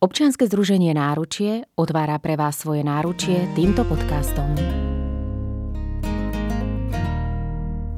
[0.00, 4.48] Občianske združenie Náručie otvára pre vás svoje náručie týmto podcastom.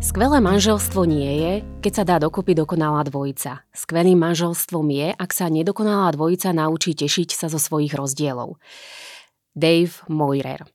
[0.03, 3.63] Skvelé manželstvo nie je, keď sa dá dokopy dokonalá dvojica.
[3.71, 8.59] Skvelým manželstvom je, ak sa nedokonalá dvojica naučí tešiť sa zo svojich rozdielov.
[9.55, 10.67] Dave Moirer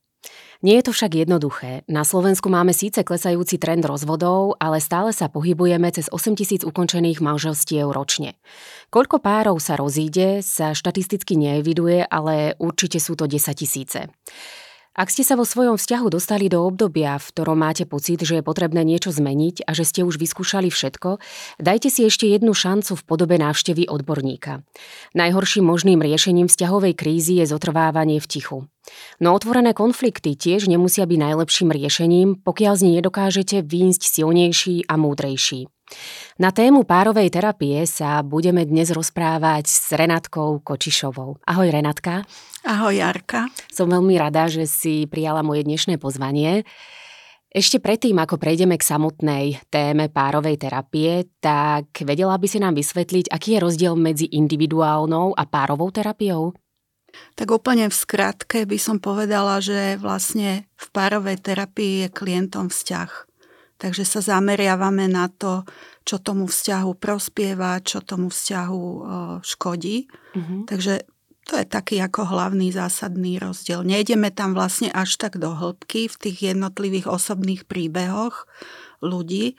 [0.58, 1.86] nie je to však jednoduché.
[1.86, 7.22] Na Slovensku máme síce klesajúci trend rozvodov, ale stále sa pohybujeme cez 8 tisíc ukončených
[7.22, 8.34] manželstiev ročne.
[8.90, 14.10] Koľko párov sa rozíde, sa štatisticky neeviduje, ale určite sú to 10 tisíce.
[14.98, 18.42] Ak ste sa vo svojom vzťahu dostali do obdobia, v ktorom máte pocit, že je
[18.42, 21.22] potrebné niečo zmeniť a že ste už vyskúšali všetko,
[21.62, 24.66] dajte si ešte jednu šancu v podobe návštevy odborníka.
[25.14, 28.58] Najhorším možným riešením vzťahovej krízy je zotrvávanie v tichu.
[29.22, 34.98] No otvorené konflikty tiež nemusia byť najlepším riešením, pokiaľ z nich nedokážete výjsť silnejší a
[34.98, 35.77] múdrejší.
[36.38, 41.42] Na tému párovej terapie sa budeme dnes rozprávať s Renatkou Kočišovou.
[41.42, 42.22] Ahoj Renatka.
[42.62, 43.50] Ahoj Jarka.
[43.72, 46.62] Som veľmi rada, že si prijala moje dnešné pozvanie.
[47.48, 53.32] Ešte predtým, ako prejdeme k samotnej téme párovej terapie, tak vedela by si nám vysvetliť,
[53.32, 56.52] aký je rozdiel medzi individuálnou a párovou terapiou?
[57.40, 63.27] Tak úplne v skratke by som povedala, že vlastne v párovej terapii je klientom vzťah.
[63.78, 65.62] Takže sa zameriavame na to,
[66.02, 68.84] čo tomu vzťahu prospieva, čo tomu vzťahu
[69.40, 70.10] škodí.
[70.10, 70.60] Mm-hmm.
[70.66, 71.06] Takže
[71.48, 73.80] to je taký ako hlavný zásadný rozdiel.
[73.86, 78.44] Nejdeme tam vlastne až tak do hĺbky v tých jednotlivých osobných príbehoch
[79.00, 79.56] ľudí,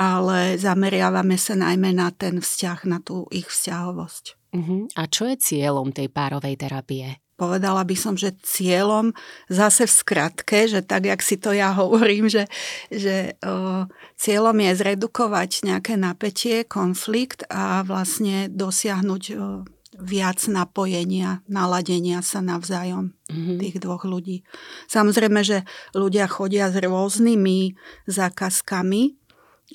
[0.00, 4.24] ale zameriavame sa najmä na ten vzťah, na tú ich vzťahovosť.
[4.56, 4.88] Uh-huh.
[4.96, 7.20] A čo je cieľom tej párovej terapie?
[7.40, 9.16] Povedala by som, že cieľom
[9.48, 12.44] zase v skratke, že tak, jak si to ja hovorím, že,
[12.92, 13.88] že o,
[14.20, 19.64] cieľom je zredukovať nejaké napätie, konflikt a vlastne dosiahnuť o,
[19.96, 23.56] viac napojenia, naladenia sa navzájom mm-hmm.
[23.56, 24.44] tých dvoch ľudí.
[24.88, 25.64] Samozrejme, že
[25.96, 27.76] ľudia chodia s rôznymi
[28.08, 29.02] zákazkami,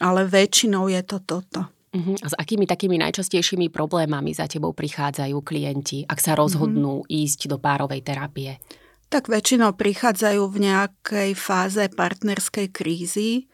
[0.01, 1.74] ale väčšinou je to toto.
[1.95, 2.19] Uh-huh.
[2.19, 7.23] A s akými takými najčastejšími problémami za tebou prichádzajú klienti, ak sa rozhodnú uh-huh.
[7.23, 8.59] ísť do párovej terapie?
[9.07, 13.47] Tak väčšinou prichádzajú v nejakej fáze partnerskej krízy,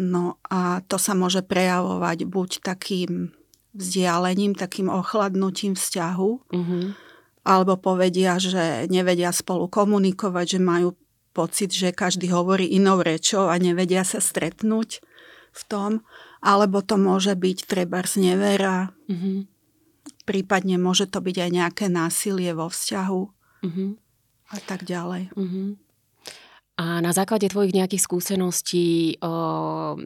[0.00, 3.36] no a to sa môže prejavovať buď takým
[3.76, 6.84] vzdialením, takým ochladnutím vzťahu, uh-huh.
[7.44, 10.96] alebo povedia, že nevedia spolu komunikovať, že majú
[11.36, 15.04] pocit, že každý hovorí inou rečou a nevedia sa stretnúť
[15.52, 15.90] v tom
[16.42, 19.38] alebo to môže byť treba z nevera, mm-hmm.
[20.22, 23.22] prípadne môže to byť aj nejaké násilie vo vzťahu
[23.66, 23.90] mm-hmm.
[24.54, 25.34] a tak ďalej.
[25.34, 25.68] Mm-hmm.
[26.78, 29.98] A na základe tvojich nejakých skúseností, o,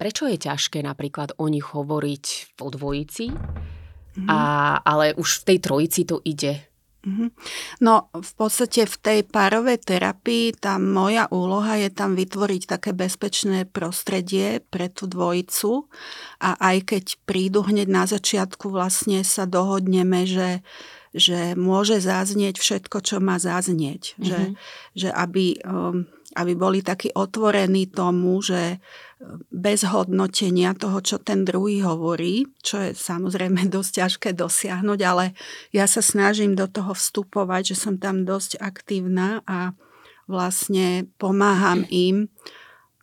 [0.00, 4.28] prečo je ťažké napríklad o nich hovoriť o dvojici, mm-hmm.
[4.28, 4.38] a,
[4.80, 6.67] ale už v tej trojici to ide?
[7.06, 7.30] Mhm.
[7.78, 13.70] No v podstate v tej párovej terapii tá moja úloha je tam vytvoriť také bezpečné
[13.70, 15.86] prostredie pre tú dvojicu
[16.42, 20.66] a aj keď prídu hneď na začiatku vlastne sa dohodneme, že
[21.16, 24.14] že môže zaznieť všetko, čo má zaznieť.
[24.16, 24.28] Mm-hmm.
[24.28, 24.40] Že,
[24.92, 26.04] že aby, um,
[26.36, 28.76] aby boli takí otvorení tomu, že
[29.50, 35.34] bez hodnotenia toho, čo ten druhý hovorí, čo je samozrejme dosť ťažké dosiahnuť, ale
[35.74, 39.74] ja sa snažím do toho vstupovať, že som tam dosť aktívna a
[40.28, 42.28] vlastne pomáham im,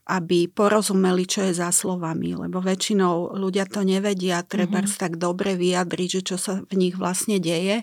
[0.06, 5.02] aby porozumeli, čo je za slovami, lebo väčšinou ľudia to nevedia, treba mm-hmm.
[5.02, 7.82] tak dobre vyjadriť, že čo sa v nich vlastne deje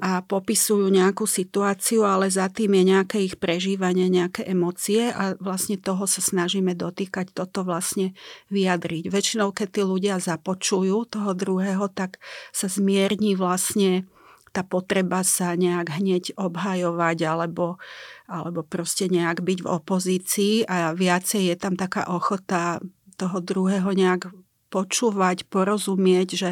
[0.00, 5.76] a popisujú nejakú situáciu, ale za tým je nejaké ich prežívanie, nejaké emócie a vlastne
[5.78, 8.16] toho sa snažíme dotýkať, toto vlastne
[8.48, 9.12] vyjadriť.
[9.12, 12.18] Väčšinou, keď tí ľudia započujú toho druhého, tak
[12.50, 14.08] sa zmierni vlastne
[14.52, 17.80] tá potreba sa nejak hneď obhajovať alebo,
[18.28, 22.78] alebo proste nejak byť v opozícii a viacej je tam taká ochota
[23.16, 24.28] toho druhého nejak
[24.72, 26.50] počúvať, porozumieť, že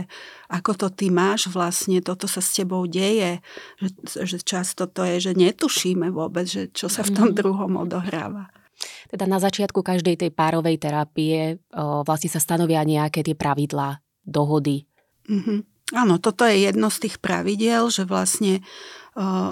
[0.52, 3.40] ako to ty máš vlastne, toto sa s tebou deje,
[3.80, 3.88] že,
[4.28, 7.36] že často to je, že netušíme vôbec, že čo sa v tom mhm.
[7.40, 8.52] druhom odohráva.
[9.08, 14.88] Teda na začiatku každej tej párovej terapie o, vlastne sa stanovia nejaké tie pravidlá, dohody.
[15.28, 15.58] Mm-hmm.
[15.90, 18.62] Áno, toto je jedno z tých pravidiel, že vlastne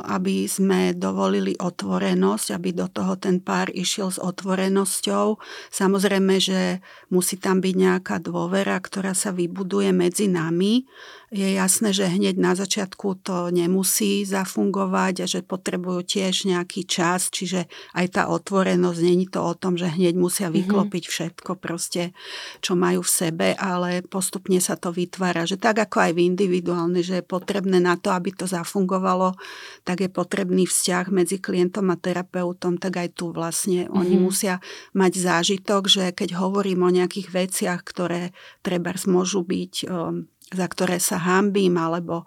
[0.07, 5.39] aby sme dovolili otvorenosť, aby do toho ten pár išiel s otvorenosťou.
[5.75, 6.79] Samozrejme, že
[7.11, 10.87] musí tam byť nejaká dôvera, ktorá sa vybuduje medzi nami,
[11.29, 17.29] je jasné, že hneď na začiatku to nemusí zafungovať a že potrebujú tiež nejaký čas,
[17.29, 20.65] čiže aj tá otvorenosť, není to o tom, že hneď musia mhm.
[20.65, 21.17] vyklopiť mm-hmm.
[21.21, 22.17] všetko proste,
[22.65, 27.05] čo majú v sebe, ale postupne sa to vytvára, že tak ako aj v individuálne,
[27.05, 29.37] že je potrebné na to, aby to zafungovalo,
[29.85, 34.01] tak je potrebný vzťah medzi klientom a terapeutom, tak aj tu vlastne mm-hmm.
[34.01, 34.25] oni mhm.
[34.25, 34.55] musia
[34.97, 38.33] mať zážitok, že keď hovorím o nejakých veciach, ktoré
[38.65, 42.25] treba môžu byť um, za ktoré sa hambím, alebo,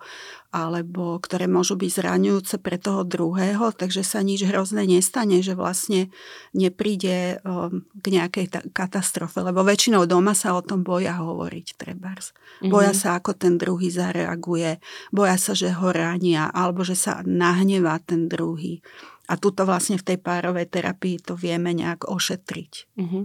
[0.53, 6.13] alebo ktoré môžu byť zraňujúce pre toho druhého, takže sa nič hrozné nestane, že vlastne
[6.53, 12.37] nepríde um, k nejakej ta- katastrofe, lebo väčšinou doma sa o tom boja hovoriť, trebárs.
[12.61, 12.69] Mm-hmm.
[12.69, 14.77] Boja sa, ako ten druhý zareaguje,
[15.09, 18.85] boja sa, že ho rania, alebo že sa nahnevá ten druhý.
[19.31, 22.99] A tuto vlastne v tej párovej terapii to vieme nejak ošetriť.
[22.99, 23.23] Mm-hmm.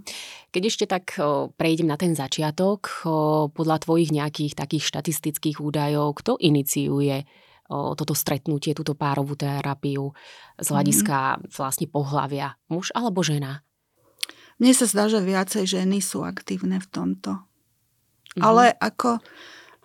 [0.54, 1.18] Keď ešte tak
[1.58, 3.02] prejdem na ten začiatok,
[3.50, 7.26] podľa tvojich nejakých takých štatistických údajov, kto iniciuje
[7.66, 10.14] toto stretnutie, túto párovú terapiu
[10.62, 11.50] z hľadiska mm-hmm.
[11.58, 12.54] vlastne pohlavia?
[12.70, 13.66] Muž alebo žena?
[14.62, 17.34] Mne sa zdá, že viacej ženy sú aktívne v tomto.
[17.34, 18.42] Mm-hmm.
[18.46, 19.18] Ale ako...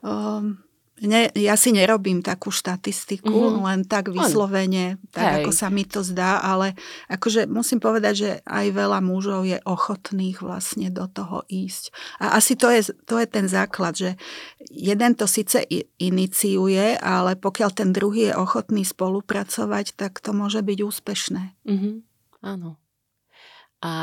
[0.06, 0.62] Um,
[1.02, 3.66] Ne, ja si nerobím takú štatistiku, mm-hmm.
[3.66, 5.36] len tak vyslovene, tak Hej.
[5.42, 6.78] ako sa mi to zdá, ale
[7.10, 11.90] akože musím povedať, že aj veľa mužov je ochotných vlastne do toho ísť.
[12.22, 14.14] A asi to je, to je ten základ, že
[14.70, 15.66] jeden to síce
[15.98, 21.44] iniciuje, ale pokiaľ ten druhý je ochotný spolupracovať, tak to môže byť úspešné.
[21.66, 21.94] Mm-hmm.
[22.46, 22.78] Áno.
[23.82, 23.94] A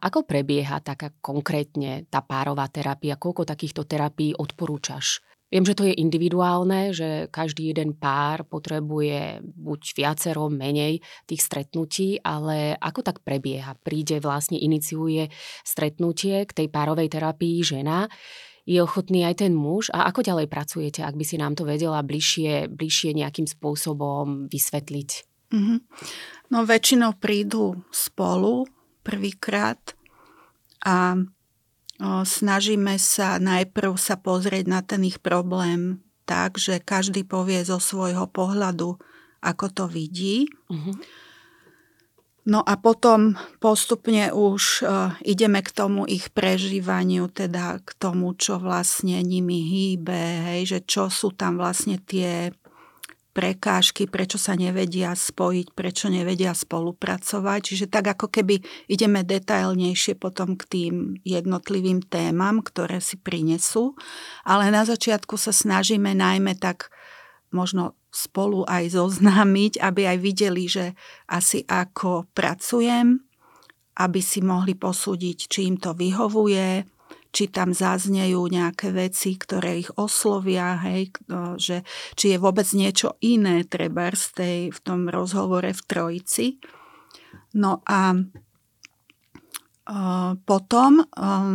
[0.00, 3.20] ako prebieha taká konkrétne tá párová terapia?
[3.20, 9.80] Koľko takýchto terapií odporúčaš Viem, že to je individuálne, že každý jeden pár potrebuje buď
[9.94, 10.98] viacero, menej
[11.30, 13.78] tých stretnutí, ale ako tak prebieha?
[13.78, 15.30] Príde vlastne, iniciuje
[15.62, 18.10] stretnutie k tej párovej terapii žena,
[18.66, 22.02] je ochotný aj ten muž a ako ďalej pracujete, ak by si nám to vedela
[22.02, 25.10] bližšie, bližšie nejakým spôsobom vysvetliť?
[25.54, 25.78] Mm-hmm.
[26.50, 28.66] No väčšinou prídu spolu
[29.06, 29.78] prvýkrát
[30.82, 31.14] a
[32.00, 38.26] snažíme sa najprv sa pozrieť na ten ich problém tak, že každý povie zo svojho
[38.28, 38.98] pohľadu,
[39.40, 40.50] ako to vidí.
[40.66, 40.92] Uh-huh.
[42.46, 48.62] No a potom postupne už uh, ideme k tomu ich prežívaniu, teda k tomu, čo
[48.62, 52.54] vlastne nimi hýbe, hej, že čo sú tam vlastne tie
[53.36, 57.60] prekážky, prečo sa nevedia spojiť, prečo nevedia spolupracovať.
[57.60, 63.92] Čiže tak ako keby ideme detailnejšie potom k tým jednotlivým témam, ktoré si prinesú.
[64.48, 66.88] Ale na začiatku sa snažíme najmä tak
[67.52, 70.96] možno spolu aj zoznámiť, aby aj videli, že
[71.28, 73.20] asi ako pracujem,
[74.00, 76.95] aby si mohli posúdiť, či im to vyhovuje,
[77.36, 81.12] či tam zaznejú nejaké veci, ktoré ich oslovia, hej,
[81.60, 81.84] že
[82.16, 86.56] či je vôbec niečo iné treba z tej, v tom rozhovore v trojici.
[87.52, 88.16] No a
[90.48, 91.04] potom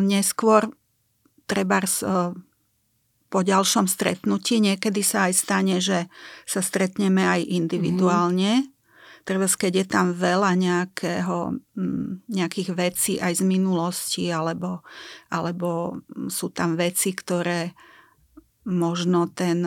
[0.06, 0.70] neskôr
[1.50, 1.84] treba
[3.32, 6.08] po ďalšom stretnutí, niekedy sa aj stane, že
[6.48, 8.71] sa stretneme aj individuálne,
[9.22, 14.82] Treba, keď je tam veľa nejakého, mm, nejakých vecí aj z minulosti, alebo,
[15.30, 17.78] alebo sú tam veci, ktoré
[18.66, 19.66] možno ten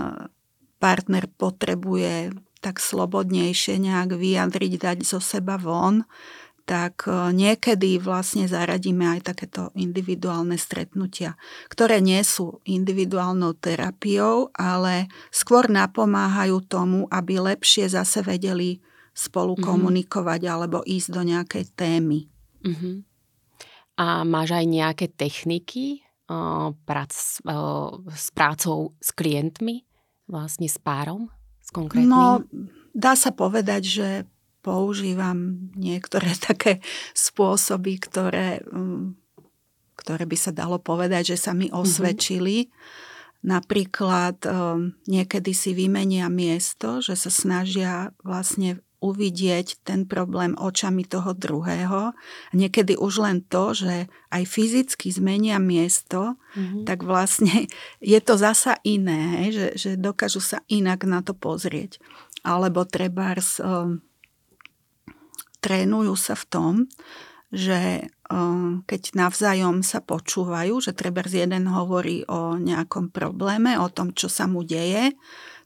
[0.78, 2.34] partner potrebuje
[2.64, 6.08] tak slobodnejšie nejak vyjadriť, dať zo seba von,
[6.64, 11.36] tak e, niekedy vlastne zaradíme aj takéto individuálne stretnutia,
[11.68, 18.80] ktoré nie sú individuálnou terapiou, ale skôr napomáhajú tomu, aby lepšie zase vedeli
[19.14, 19.68] spolu mm-hmm.
[19.70, 22.26] komunikovať alebo ísť do nejakej témy.
[22.66, 22.94] Mm-hmm.
[23.94, 27.14] A máš aj nejaké techniky uh, prac,
[27.46, 29.86] uh, s prácou s klientmi,
[30.26, 31.30] vlastne s párom,
[31.62, 32.10] s konkrétnym?
[32.10, 32.42] No,
[32.90, 34.08] dá sa povedať, že
[34.66, 36.82] používam niektoré také
[37.14, 39.14] spôsoby, ktoré, um,
[39.94, 41.74] ktoré by sa dalo povedať, že sa mi mhm.
[41.78, 42.66] osvedčili.
[42.66, 43.12] Mm-hmm.
[43.44, 51.36] Napríklad um, niekedy si vymenia miesto, že sa snažia vlastne uvidieť ten problém očami toho
[51.36, 52.16] druhého.
[52.56, 56.88] Niekedy už len to, že aj fyzicky zmenia miesto, mm-hmm.
[56.88, 57.68] tak vlastne
[58.00, 62.00] je to zasa iné, že, že dokážu sa inak na to pozrieť.
[62.40, 64.00] Alebo treba um,
[65.60, 66.74] trénujú sa v tom,
[67.54, 74.10] že um, keď navzájom sa počúvajú, že treba jeden hovorí o nejakom probléme, o tom,
[74.10, 75.14] čo sa mu deje,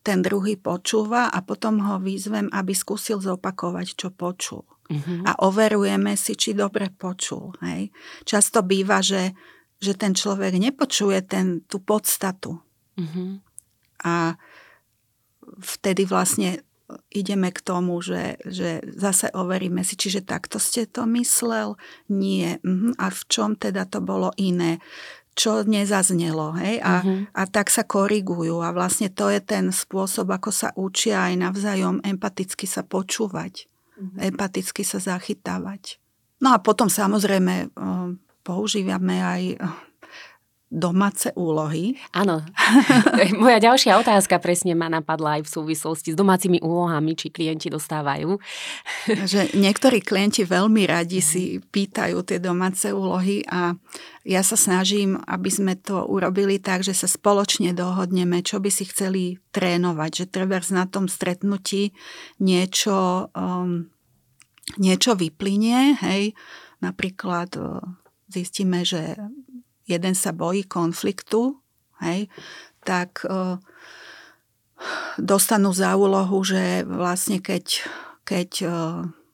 [0.02, 4.64] ten druhý počúva a potom ho výzvem, aby skúsil zopakovať, čo počul.
[4.88, 5.20] Uh-huh.
[5.28, 7.52] A overujeme si, či dobre počul.
[7.60, 7.92] Hej.
[8.24, 9.36] Často býva, že,
[9.76, 12.56] že ten človek nepočuje ten, tú podstatu.
[12.96, 13.36] Uh-huh.
[14.00, 14.40] A
[15.60, 16.64] vtedy vlastne
[17.12, 21.76] ideme k tomu, že, že zase overíme si, čiže takto ste to myslel?
[22.08, 22.56] Nie.
[22.64, 22.96] Uh-huh.
[22.96, 24.80] A v čom teda to bolo iné?
[25.38, 26.58] Čo nezaznelo?
[26.58, 26.82] Hej?
[26.82, 27.30] A, uh-huh.
[27.30, 28.58] a tak sa korigujú.
[28.58, 33.70] A vlastne to je ten spôsob, ako sa učia aj navzájom empaticky sa počúvať.
[33.94, 34.18] Uh-huh.
[34.18, 36.02] Empaticky sa zachytávať.
[36.42, 37.70] No a potom samozrejme
[38.42, 39.42] používame aj
[40.68, 41.96] domáce úlohy.
[42.12, 42.44] Áno.
[43.40, 48.36] Moja ďalšia otázka presne ma napadla aj v súvislosti s domácimi úlohami, či klienti dostávajú.
[49.32, 53.72] Že niektorí klienti veľmi radi si pýtajú tie domáce úlohy a
[54.28, 58.84] ja sa snažím, aby sme to urobili tak, že sa spoločne dohodneme, čo by si
[58.84, 61.96] chceli trénovať, že treba na tom stretnutí
[62.36, 63.88] niečo, um,
[64.76, 66.36] niečo vyplynie, hej,
[66.84, 67.80] napríklad uh,
[68.28, 69.16] zistíme, že
[69.88, 71.56] jeden sa bojí konfliktu,
[72.04, 72.28] hej,
[72.84, 73.58] tak e,
[75.18, 77.88] dostanú za úlohu, že vlastne keď,
[78.22, 78.68] keď e,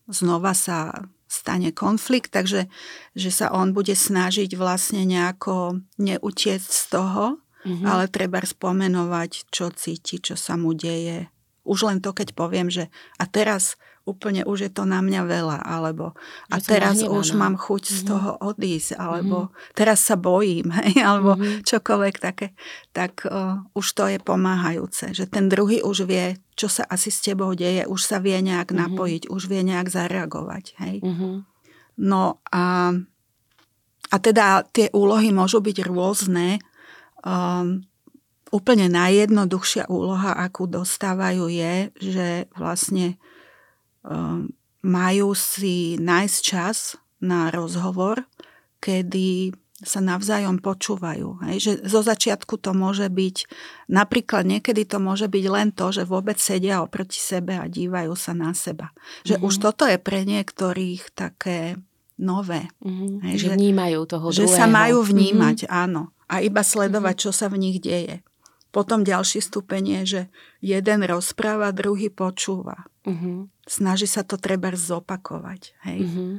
[0.08, 2.70] znova sa stane konflikt, takže
[3.18, 7.86] že sa on bude snažiť vlastne nejako neutiecť z toho, mm-hmm.
[7.86, 11.26] ale treba spomenovať, čo cíti, čo sa mu deje.
[11.66, 12.86] Už len to, keď poviem, že
[13.18, 16.12] a teraz úplne už je to na mňa veľa, alebo
[16.52, 17.98] a teraz už mám chuť mm-hmm.
[17.98, 18.08] z mhm.
[18.08, 19.72] toho odísť, alebo mm-hmm.
[19.72, 21.64] teraz sa bojím, hej, alebo mm-hmm.
[21.64, 22.52] čokoľvek také,
[22.92, 27.24] tak uh, už to je pomáhajúce, že ten druhý už vie, čo sa asi s
[27.24, 28.82] tebou deje, už sa vie nejak mm-hmm.
[28.92, 30.96] napojiť, už vie nejak zareagovať, hej.
[31.00, 31.34] Mm-hmm.
[32.04, 32.92] No a,
[34.12, 36.60] a teda tie úlohy môžu byť rôzne,
[37.24, 37.86] um,
[38.54, 43.18] úplne najjednoduchšia úloha, akú dostávajú je, že vlastne
[44.84, 48.28] majú si nájsť čas na rozhovor,
[48.84, 51.44] kedy sa navzájom počúvajú.
[51.44, 51.56] Hej?
[51.60, 53.36] Že zo začiatku to môže byť,
[53.90, 58.32] napríklad niekedy to môže byť len to, že vôbec sedia oproti sebe a dívajú sa
[58.32, 58.94] na seba.
[59.28, 59.48] Že mm-hmm.
[59.50, 61.76] už toto je pre niektorých také
[62.16, 62.70] nové.
[62.80, 63.12] Mm-hmm.
[63.28, 63.34] Hej?
[63.34, 64.56] Že, že vnímajú toho Že druhého.
[64.56, 65.82] sa majú vnímať, mm-hmm.
[65.84, 66.02] áno.
[66.30, 67.26] A iba sledovať, mm-hmm.
[67.28, 68.24] čo sa v nich deje.
[68.74, 70.22] Potom ďalší stupeň je, že
[70.58, 72.90] jeden rozpráva, druhý počúva.
[73.06, 73.46] Uh-huh.
[73.64, 75.72] Snaží sa to treba zopakovať.
[75.88, 75.98] Hej?
[76.04, 76.32] Uh-huh.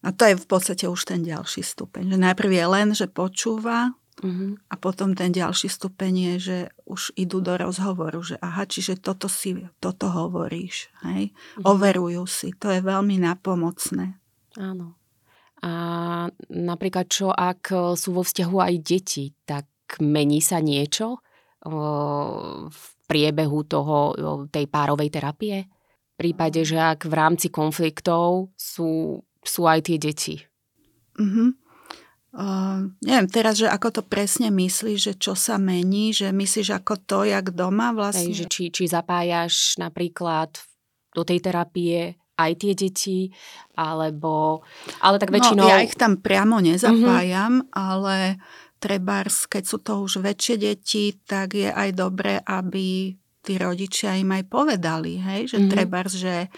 [0.00, 2.16] A to je v podstate už ten ďalší stupeň.
[2.16, 3.92] Že najprv je len, že počúva
[4.24, 4.56] uh-huh.
[4.70, 6.58] a potom ten ďalší stupeň je, že
[6.88, 10.88] už idú do rozhovoru, že aha, čiže toto si, toto hovoríš.
[11.04, 11.36] Hej?
[11.60, 11.76] Uh-huh.
[11.76, 12.48] Overujú si.
[12.60, 14.16] To je veľmi napomocné.
[14.56, 14.96] Áno.
[15.64, 15.72] A
[16.52, 19.66] napríklad čo, ak sú vo vzťahu aj deti, tak
[19.98, 21.20] mení sa niečo
[21.66, 24.14] v priebehu toho,
[24.52, 25.66] tej párovej terapie?
[26.16, 30.36] Prípade, že ak v rámci konfliktov sú, sú aj tie deti.
[31.20, 31.48] Mm-hmm.
[32.36, 36.94] Uh, neviem teraz, že ako to presne myslíš, že čo sa mení, že myslíš ako
[37.04, 38.28] to, jak doma vlastne?
[38.28, 40.52] Hej, že či, či zapájaš napríklad
[41.16, 43.32] do tej terapie aj tie deti,
[43.72, 44.60] alebo...
[45.00, 45.64] Ale tak no, väčšinou...
[45.64, 47.72] No, ja ich tam priamo nezapájam, mm-hmm.
[47.72, 48.36] ale
[48.76, 54.34] trebárs, keď sú to už väčšie deti, tak je aj dobré, aby tí rodičia im
[54.34, 55.72] aj povedali, hej, že mm-hmm.
[55.72, 56.50] trebárs, že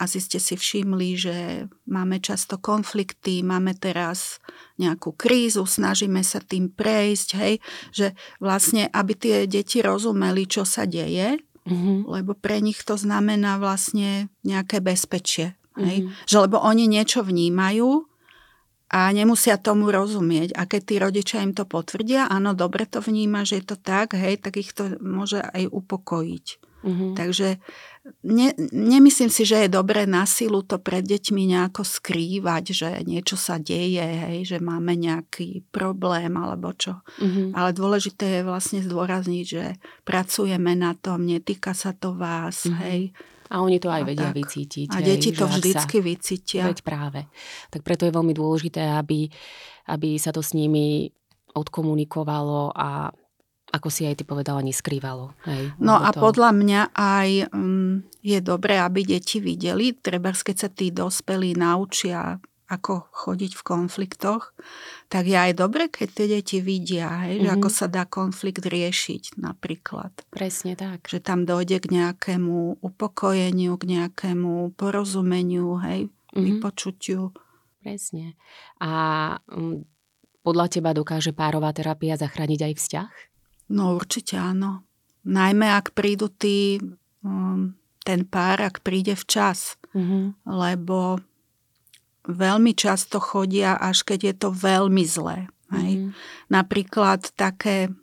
[0.00, 1.36] asi ste si všimli, že
[1.84, 4.40] máme často konflikty, máme teraz
[4.80, 7.54] nejakú krízu, snažíme sa tým prejsť, hej,
[7.92, 11.36] že vlastne, aby tie deti rozumeli, čo sa deje,
[11.68, 12.08] mm-hmm.
[12.08, 15.60] lebo pre nich to znamená vlastne nejaké bezpečie.
[15.76, 16.08] Hej?
[16.08, 16.24] Mm-hmm.
[16.24, 18.09] Že lebo oni niečo vnímajú
[18.90, 20.58] a nemusia tomu rozumieť.
[20.58, 24.18] A keď tí rodičia im to potvrdia, áno, dobre to vníma, že je to tak,
[24.18, 26.46] hej, tak ich to môže aj upokojiť.
[26.80, 27.12] Mm-hmm.
[27.12, 27.60] Takže
[28.24, 33.36] ne, nemyslím si, že je dobré na silu to pred deťmi nejako skrývať, že niečo
[33.36, 37.04] sa deje, hej, že máme nejaký problém alebo čo.
[37.20, 37.52] Mm-hmm.
[37.54, 42.80] Ale dôležité je vlastne zdôrazniť, že pracujeme na tom, netýka sa to vás, mm-hmm.
[42.82, 43.02] hej
[43.50, 44.38] a oni to aj a vedia tak.
[44.38, 44.88] vycítiť.
[44.94, 46.62] A deti to vždycky sa, vycítia.
[46.70, 47.26] Veď práve.
[47.74, 49.26] Tak preto je veľmi dôležité, aby,
[49.90, 51.10] aby sa to s nimi
[51.50, 53.10] odkomunikovalo a
[53.70, 55.34] ako si aj ty povedala, neskrývalo.
[55.46, 56.18] Hej, no a to...
[56.18, 62.42] podľa mňa aj um, je dobré, aby deti videli, treba keď sa tí dospelí naučia
[62.70, 64.54] ako chodiť v konfliktoch,
[65.10, 67.46] tak je aj dobre, keď tie deti vidia, hej, mm-hmm.
[67.50, 67.76] že ako mhm.
[67.76, 70.14] sa dá konflikt riešiť napríklad.
[70.30, 71.10] Presne tak.
[71.10, 76.44] Že tam dojde k nejakému upokojeniu, k nejakému porozumeniu, hej, mm-hmm.
[76.46, 77.34] vypočutiu.
[77.82, 78.38] Presne.
[78.78, 78.92] A
[79.50, 79.82] um,
[80.46, 83.12] podľa teba dokáže párová terapia zachrániť aj vzťah?
[83.74, 84.86] No určite áno.
[85.26, 86.78] Najmä ak prídu tí,
[87.26, 87.74] um,
[88.06, 89.80] ten pár, ak príde včas.
[89.90, 90.46] Mm-hmm.
[90.46, 91.18] Lebo
[92.28, 95.48] veľmi často chodia, až keď je to veľmi zlé.
[95.70, 95.92] Hej.
[95.96, 96.10] Mm-hmm.
[96.50, 97.94] Napríklad také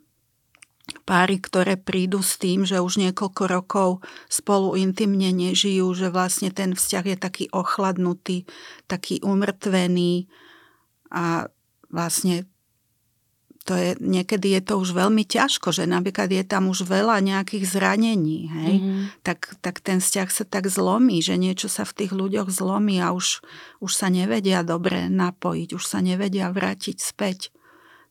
[1.04, 3.90] páry, ktoré prídu s tým, že už niekoľko rokov
[4.32, 8.48] spolu intimne nežijú, že vlastne ten vzťah je taký ochladnutý,
[8.88, 10.28] taký umrtvený
[11.12, 11.52] a
[11.92, 12.48] vlastne
[13.68, 17.68] to je, niekedy je to už veľmi ťažko, že napríklad je tam už veľa nejakých
[17.68, 18.74] zranení, hej?
[18.80, 19.04] Mm-hmm.
[19.20, 23.12] Tak, tak ten vzťah sa tak zlomí, že niečo sa v tých ľuďoch zlomí a
[23.12, 23.44] už,
[23.84, 27.52] už sa nevedia dobre napojiť, už sa nevedia vrátiť späť.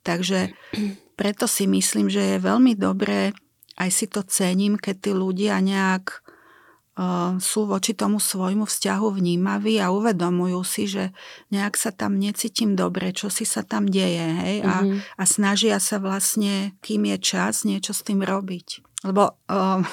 [0.06, 0.54] Takže
[1.18, 3.34] preto si myslím, že je veľmi dobré,
[3.82, 6.22] aj si to cením, keď tí ľudia nejak
[7.38, 11.14] sú voči tomu svojmu vzťahu vnímaví a uvedomujú si, že
[11.54, 15.00] nejak sa tam necítim dobre, čo si sa tam deje, hej, a, mm-hmm.
[15.22, 18.82] a snažia sa vlastne, kým je čas, niečo s tým robiť.
[19.06, 19.86] Lebo um,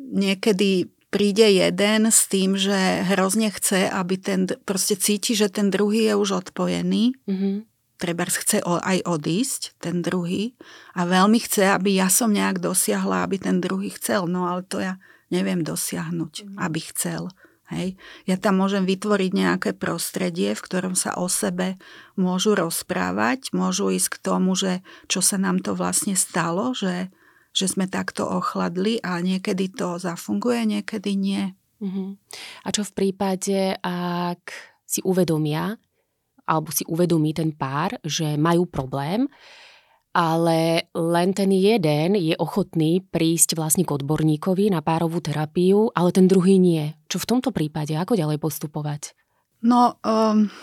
[0.00, 6.08] niekedy príde jeden s tým, že hrozne chce, aby ten, proste cíti, že ten druhý
[6.08, 7.54] je už odpojený, mm-hmm.
[8.00, 10.56] treba chce aj odísť, ten druhý,
[10.96, 14.80] a veľmi chce, aby ja som nejak dosiahla, aby ten druhý chcel, no ale to
[14.80, 14.96] ja
[15.34, 16.56] neviem dosiahnuť, mm.
[16.62, 17.34] aby chcel.
[17.72, 17.96] Hej.
[18.28, 21.80] Ja tam môžem vytvoriť nejaké prostredie, v ktorom sa o sebe
[22.14, 27.08] môžu rozprávať, môžu ísť k tomu, že čo sa nám to vlastne stalo, že,
[27.56, 31.56] že sme takto ochladli a niekedy to zafunguje, niekedy nie.
[31.80, 32.20] Uh-huh.
[32.62, 34.52] A čo v prípade, ak
[34.84, 35.74] si uvedomia,
[36.44, 39.24] alebo si uvedomí ten pár, že majú problém,
[40.14, 46.30] ale len ten jeden je ochotný prísť vlastne k odborníkovi na párovú terapiu, ale ten
[46.30, 46.94] druhý nie.
[47.10, 47.98] Čo v tomto prípade?
[47.98, 49.18] Ako ďalej postupovať?
[49.58, 50.54] No, um,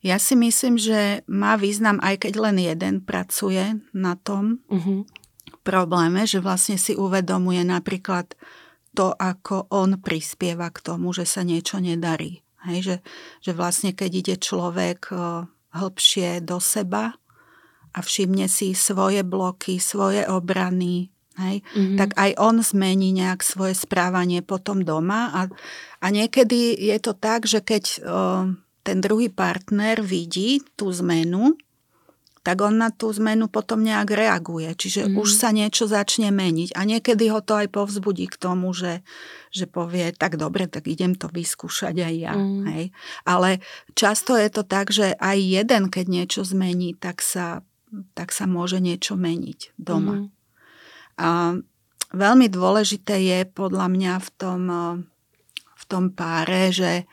[0.00, 5.04] ja si myslím, že má význam, aj keď len jeden pracuje na tom uh-huh.
[5.60, 8.32] probléme, že vlastne si uvedomuje napríklad
[8.96, 12.40] to, ako on prispieva k tomu, že sa niečo nedarí.
[12.64, 12.96] Hej, že,
[13.44, 15.44] že vlastne keď ide človek uh,
[15.76, 17.12] hĺbšie do seba,
[17.96, 21.08] a všimne si svoje bloky, svoje obrany,
[21.40, 21.96] hej, mm-hmm.
[21.96, 25.40] tak aj on zmení nejak svoje správanie potom doma a,
[26.04, 27.96] a niekedy je to tak, že keď o,
[28.84, 31.56] ten druhý partner vidí tú zmenu,
[32.46, 34.70] tak on na tú zmenu potom nejak reaguje.
[34.70, 35.18] Čiže mm.
[35.18, 36.78] už sa niečo začne meniť.
[36.78, 39.02] A niekedy ho to aj povzbudí k tomu, že,
[39.50, 42.38] že povie, tak dobre, tak idem to vyskúšať aj ja.
[42.38, 42.62] Mm.
[42.70, 42.84] Hej.
[43.26, 43.58] Ale
[43.98, 47.66] často je to tak, že aj jeden, keď niečo zmení, tak sa
[48.14, 50.26] tak sa môže niečo meniť doma.
[50.26, 50.28] Mm.
[51.16, 51.28] A
[52.12, 54.62] veľmi dôležité je podľa mňa v tom,
[55.76, 57.08] v tom páre, že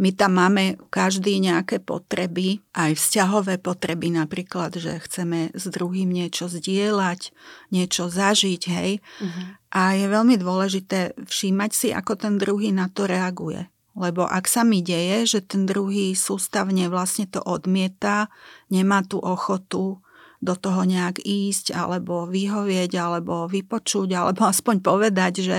[0.00, 6.50] my tam máme každý nejaké potreby, aj vzťahové potreby napríklad, že chceme s druhým niečo
[6.50, 7.30] zdieľať,
[7.70, 8.98] niečo zažiť, hej.
[8.98, 9.46] Mm-hmm.
[9.78, 13.68] A je veľmi dôležité všímať si, ako ten druhý na to reaguje.
[13.92, 18.32] Lebo ak sa mi deje, že ten druhý sústavne vlastne to odmieta,
[18.72, 20.00] nemá tú ochotu
[20.42, 25.58] do toho nejak ísť, alebo vyhovieť, alebo vypočuť, alebo aspoň povedať, že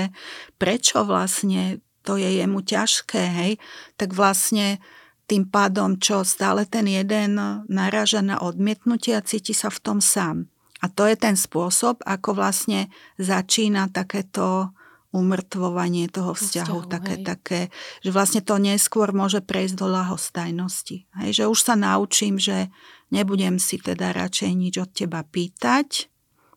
[0.59, 3.51] prečo vlastne to je jemu ťažké, hej,
[3.95, 4.83] tak vlastne
[5.23, 7.39] tým pádom, čo stále ten jeden
[7.71, 10.51] naráža na odmietnutie a cíti sa v tom sám.
[10.83, 14.75] A to je ten spôsob, ako vlastne začína takéto
[15.13, 17.61] umrtvovanie toho vzťahu, vzťahu také, také,
[18.01, 21.05] že vlastne to neskôr môže prejsť do lahostajnosti.
[21.21, 22.73] Hej, že už sa naučím, že
[23.13, 26.09] nebudem si teda radšej nič od teba pýtať,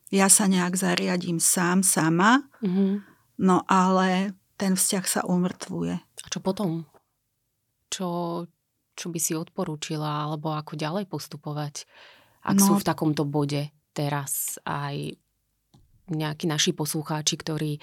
[0.09, 2.92] ja sa nejak zariadím sám, sama, mm-hmm.
[3.42, 5.95] no ale ten vzťah sa umrtvuje.
[5.99, 6.87] A čo potom?
[7.90, 8.09] Čo,
[8.95, 11.85] čo by si odporúčila, alebo ako ďalej postupovať,
[12.47, 15.19] ak no, sú v takomto bode teraz aj
[16.07, 17.83] nejakí naši poslucháči, ktorí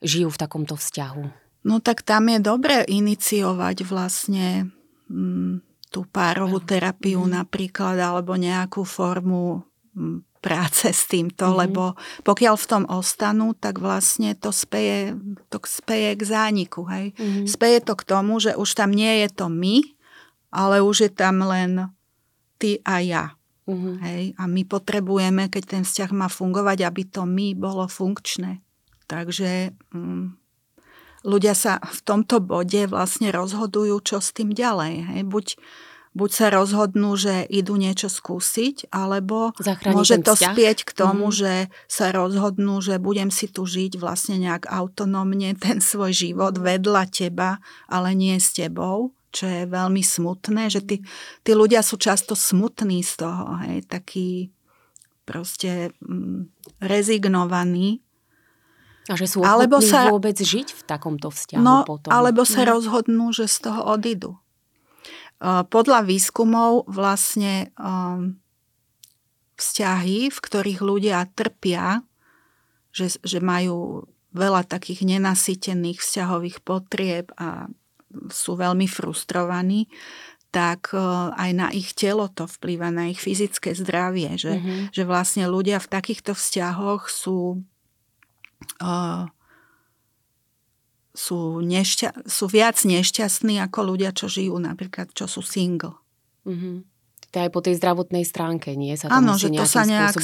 [0.00, 1.24] žijú v takomto vzťahu?
[1.64, 4.72] No tak tam je dobre iniciovať vlastne
[5.12, 5.60] mm,
[5.92, 7.44] tú párovú terapiu mm.
[7.44, 9.60] napríklad alebo nejakú formu
[9.92, 11.56] mm, práce s týmto, mm.
[11.66, 11.82] lebo
[12.24, 15.12] pokiaľ v tom ostanú, tak vlastne to speje,
[15.52, 16.88] to speje k zániku.
[16.88, 17.12] Hej?
[17.20, 17.44] Mm.
[17.44, 19.84] Speje to k tomu, že už tam nie je to my,
[20.48, 21.92] ale už je tam len
[22.56, 23.24] ty a ja.
[23.68, 24.00] Mm.
[24.00, 24.22] Hej?
[24.40, 28.64] A my potrebujeme, keď ten vzťah má fungovať, aby to my bolo funkčné.
[29.10, 30.38] Takže mm,
[31.26, 34.94] ľudia sa v tomto bode vlastne rozhodujú, čo s tým ďalej.
[35.10, 35.22] Hej.
[35.26, 35.46] Buď,
[36.14, 40.54] buď sa rozhodnú, že idú niečo skúsiť, alebo Zachrániť môže to vzťah.
[40.54, 41.36] spieť k tomu, mm.
[41.36, 41.52] že
[41.90, 47.58] sa rozhodnú, že budem si tu žiť vlastne nejak autonómne ten svoj život vedľa teba,
[47.90, 51.06] ale nie s tebou čo je veľmi smutné, že tí,
[51.46, 54.50] tí ľudia sú často smutní z toho, hej, takí
[55.22, 56.50] proste mm,
[56.82, 58.02] rezignovaní
[59.10, 62.14] a že sú alebo sa, vôbec žiť v takomto vzťahu no, potom.
[62.14, 62.78] Alebo sa no.
[62.78, 64.38] rozhodnú, že z toho odídu.
[65.42, 68.36] Podľa výskumov vlastne um,
[69.58, 72.04] vzťahy, v ktorých ľudia trpia,
[72.92, 77.66] že, že majú veľa takých nenasytených vzťahových potrieb a
[78.30, 79.90] sú veľmi frustrovaní,
[80.50, 80.98] tak e,
[81.30, 84.34] aj na ich telo to vplýva, na ich fyzické zdravie.
[84.34, 84.80] Že, mm-hmm.
[84.90, 87.62] že vlastne ľudia v takýchto vzťahoch sú,
[88.80, 89.28] uh,
[91.14, 96.00] sú, nešťa- sú viac nešťastní ako ľudia, čo žijú napríklad, čo sú single.
[96.48, 96.76] Mm-hmm.
[97.30, 98.96] To aj po tej zdravotnej stránke, nie?
[98.98, 100.18] Sa Áno, že to sa nejak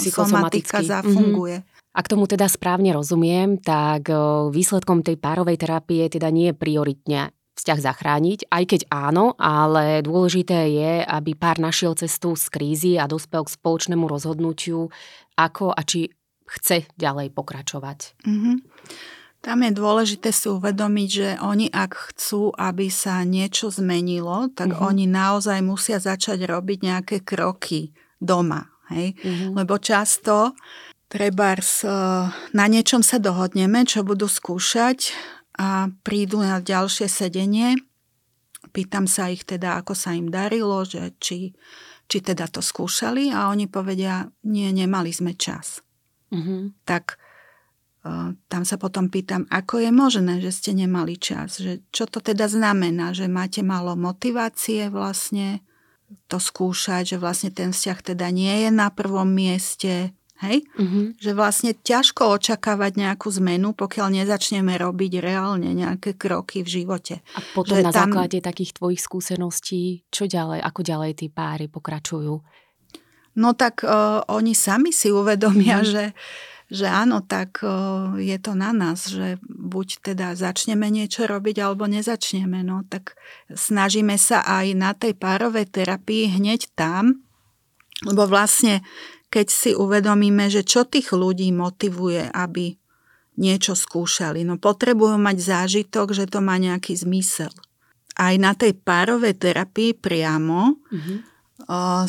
[0.00, 1.62] psychosomatika zafunguje.
[1.62, 1.94] Mm-hmm.
[1.94, 4.10] Ak tomu teda správne rozumiem, tak
[4.50, 10.74] výsledkom tej párovej terapie teda nie je prioritne vzťah zachrániť, aj keď áno, ale dôležité
[10.74, 14.90] je, aby pár našiel cestu z krízy a dospel k spoločnému rozhodnutiu,
[15.38, 16.10] ako a či
[16.60, 18.14] chce ďalej pokračovať.
[18.22, 18.56] Mm-hmm.
[19.44, 24.88] Tam je dôležité si uvedomiť, že oni ak chcú, aby sa niečo zmenilo, tak mm-hmm.
[24.88, 28.72] oni naozaj musia začať robiť nejaké kroky doma.
[28.88, 29.12] Hej?
[29.20, 29.52] Mm-hmm.
[29.52, 30.56] Lebo často
[31.12, 31.54] treba
[32.56, 35.12] na niečom sa dohodneme, čo budú skúšať
[35.60, 37.76] a prídu na ďalšie sedenie.
[38.74, 41.54] Pýtam sa ich teda, ako sa im darilo, že či,
[42.10, 45.84] či teda to skúšali a oni povedia, nie, nemali sme čas.
[46.34, 46.60] Mm-hmm.
[46.82, 47.16] Tak
[48.02, 52.18] uh, tam sa potom pýtam, ako je možné, že ste nemali čas, že čo to
[52.18, 55.62] teda znamená, že máte málo motivácie vlastne
[56.28, 60.66] to skúšať, že vlastne ten vzťah teda nie je na prvom mieste, Hej?
[60.74, 61.04] Mm-hmm.
[61.22, 67.22] Že vlastne ťažko očakávať nejakú zmenu, pokiaľ nezačneme robiť reálne nejaké kroky v živote.
[67.38, 68.10] A potom že na tam...
[68.10, 72.42] základe takých tvojich skúseností, čo ďalej, ako ďalej tí páry pokračujú?
[73.34, 75.90] No tak uh, oni sami si uvedomia, mm-hmm.
[75.90, 76.04] že,
[76.70, 81.90] že áno, tak uh, je to na nás, že buď teda začneme niečo robiť, alebo
[81.90, 82.62] nezačneme.
[82.62, 83.18] No tak
[83.50, 87.26] snažíme sa aj na tej párovej terapii hneď tam,
[88.06, 88.86] lebo vlastne
[89.34, 92.78] keď si uvedomíme, že čo tých ľudí motivuje, aby
[93.34, 94.46] niečo skúšali.
[94.46, 97.50] No potrebujú mať zážitok, že to má nejaký zmysel.
[98.14, 101.33] Aj na tej párovej terapii priamo mm-hmm.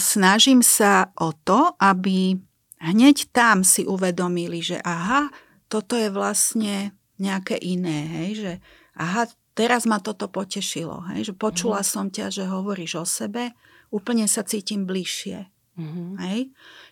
[0.01, 2.37] Snažím sa o to, aby
[2.81, 5.29] hneď tam si uvedomili, že aha,
[5.69, 8.53] toto je vlastne nejaké iné, hej, že
[8.99, 11.95] aha, teraz ma toto potešilo, hej, že počula mm-hmm.
[11.95, 13.55] som ťa, že hovoríš o sebe,
[13.89, 15.47] úplne sa cítim bližšie.
[15.75, 16.09] Mm-hmm.
[16.23, 16.39] Hej?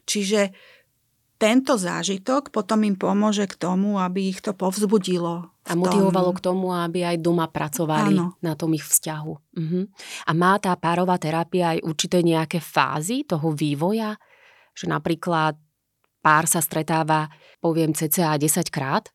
[0.04, 0.42] Čiže
[1.43, 5.51] tento zážitok potom im pomôže k tomu, aby ich to povzbudilo.
[5.67, 8.36] A motivovalo k tomu, aby aj doma pracovali Áno.
[8.43, 9.34] na tom ich vzťahu.
[9.36, 9.84] Uh-huh.
[10.27, 14.15] A má tá párová terapia aj určité nejaké fázy toho vývoja?
[14.75, 15.56] Že napríklad
[16.19, 17.32] pár sa stretáva,
[17.63, 19.08] poviem, cca 10 krát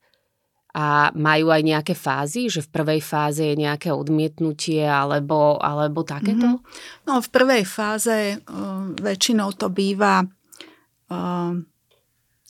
[0.73, 6.61] a majú aj nejaké fázy, že v prvej fáze je nejaké odmietnutie alebo, alebo takéto?
[6.61, 7.09] Mm-hmm.
[7.09, 10.25] No v prvej fáze uh, väčšinou to býva
[11.09, 11.65] Ehm,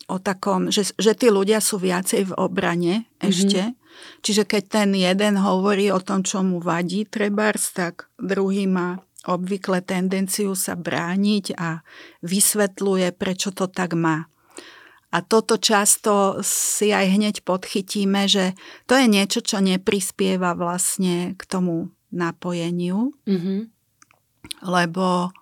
[0.08, 3.28] o takom, že, že tí ľudia sú viacej v obrane mm-hmm.
[3.28, 3.62] ešte.
[4.24, 9.84] Čiže keď ten jeden hovorí o tom, čo mu vadí trebárs, tak druhý má obvykle
[9.84, 11.84] tendenciu sa brániť a
[12.24, 14.30] vysvetľuje, prečo to tak má.
[15.08, 18.52] A toto často si aj hneď podchytíme, že
[18.84, 23.60] to je niečo, čo neprispieva vlastne k tomu napojeniu, mm-hmm.
[24.68, 25.32] lebo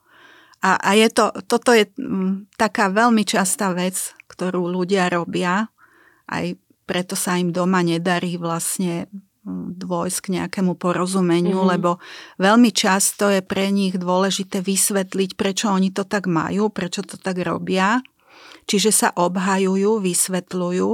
[0.64, 5.68] a, a je to, toto je m, taká veľmi častá vec, ktorú ľudia robia,
[6.26, 9.10] aj preto sa im doma nedarí vlastne
[9.78, 11.72] dôjsť k nejakému porozumeniu, mm-hmm.
[11.78, 12.02] lebo
[12.42, 17.38] veľmi často je pre nich dôležité vysvetliť, prečo oni to tak majú, prečo to tak
[17.46, 18.02] robia.
[18.66, 20.90] Čiže sa obhajujú, vysvetľujú,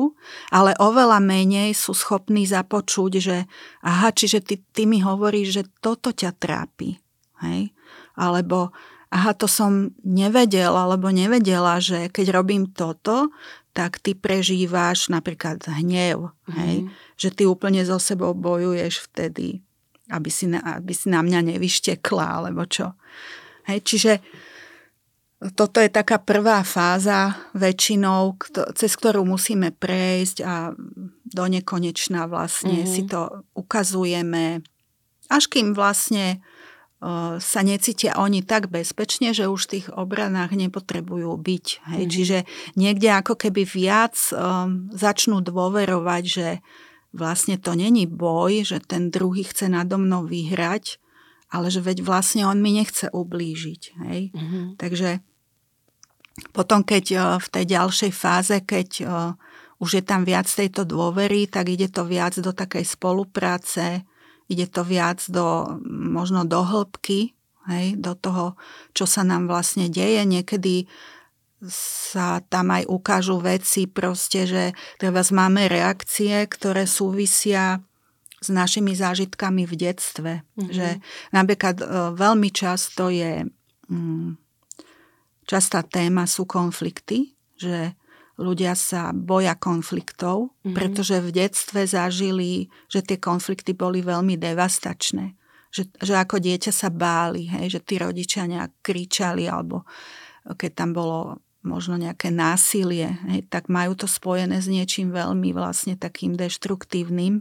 [0.53, 3.37] ale oveľa menej sú schopní započuť, že
[3.81, 7.01] aha, čiže ty, ty mi hovoríš, že toto ťa trápi.
[7.41, 7.73] Hej?
[8.13, 8.77] Alebo
[9.13, 13.29] aha, to som nevedel alebo nevedela, že keď robím toto,
[13.77, 16.57] tak ty prežíváš napríklad hnev, mm-hmm.
[16.57, 16.77] hej?
[17.21, 19.61] že ty úplne so sebou bojuješ vtedy,
[20.09, 22.97] aby si na, aby si na mňa nevyštekla, alebo čo.
[23.69, 23.79] Hej?
[23.85, 24.13] Čiže
[25.57, 28.39] toto je taká prvá fáza väčšinou,
[28.79, 30.71] cez ktorú musíme prejsť a
[31.33, 32.93] do nekonečna vlastne mm-hmm.
[32.93, 34.61] si to ukazujeme,
[35.33, 36.45] až kým vlastne
[37.43, 41.67] sa necítia oni tak bezpečne, že už v tých obranách nepotrebujú byť.
[41.91, 42.03] Hej.
[42.07, 42.11] Mm.
[42.15, 42.39] Čiže
[42.79, 46.49] niekde ako keby viac um, začnú dôverovať, že
[47.11, 51.03] vlastne to není boj, že ten druhý chce nado mnou vyhrať,
[51.51, 53.83] ale že veď vlastne on mi nechce ublížiť.
[54.07, 54.21] Hej.
[54.31, 54.65] Mm-hmm.
[54.79, 55.19] Takže
[56.55, 59.35] potom, keď uh, v tej ďalšej fáze, keď uh,
[59.83, 64.07] už je tam viac tejto dôvery, tak ide to viac do takej spolupráce,
[64.51, 67.35] ide to viac do, možno do hĺbky,
[67.71, 68.59] hej, do toho,
[68.97, 70.27] čo sa nám vlastne deje.
[70.27, 70.87] Niekedy
[71.71, 77.79] sa tam aj ukážu veci proste, že treba máme reakcie, ktoré súvisia
[78.43, 80.33] s našimi zážitkami v detstve.
[80.59, 80.75] Mm-hmm.
[80.75, 80.89] Že
[81.31, 81.87] napríklad e,
[82.19, 83.47] veľmi často je,
[83.87, 84.31] mm,
[85.47, 87.95] častá téma sú konflikty, že
[88.41, 90.75] ľudia sa boja konfliktov, mm-hmm.
[90.77, 95.37] pretože v detstve zažili, že tie konflikty boli veľmi devastačné.
[95.73, 99.89] Že, že ako dieťa sa báli, hej, že tí rodičia nejak kričali, alebo
[100.45, 105.95] keď tam bolo možno nejaké násilie, hej, tak majú to spojené s niečím veľmi vlastne
[105.97, 107.41] takým deštruktívnym.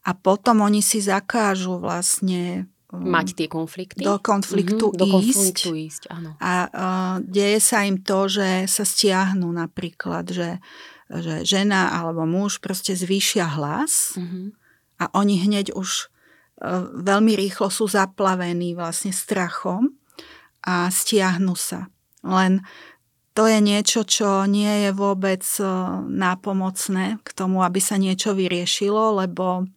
[0.00, 4.02] A potom oni si zakážu vlastne mať tie konflikty.
[4.02, 4.98] Do konfliktu mm-hmm, ísť.
[4.98, 6.30] Do konfliktu ísť, áno.
[6.42, 10.58] A uh, deje sa im to, že sa stiahnu napríklad, že,
[11.06, 14.46] že žena alebo muž proste zvýšia hlas mm-hmm.
[14.98, 16.10] a oni hneď už
[16.60, 19.94] uh, veľmi rýchlo sú zaplavení vlastne strachom
[20.66, 21.86] a stiahnu sa.
[22.26, 22.60] Len
[23.38, 29.22] to je niečo, čo nie je vôbec uh, nápomocné k tomu, aby sa niečo vyriešilo,
[29.22, 29.70] lebo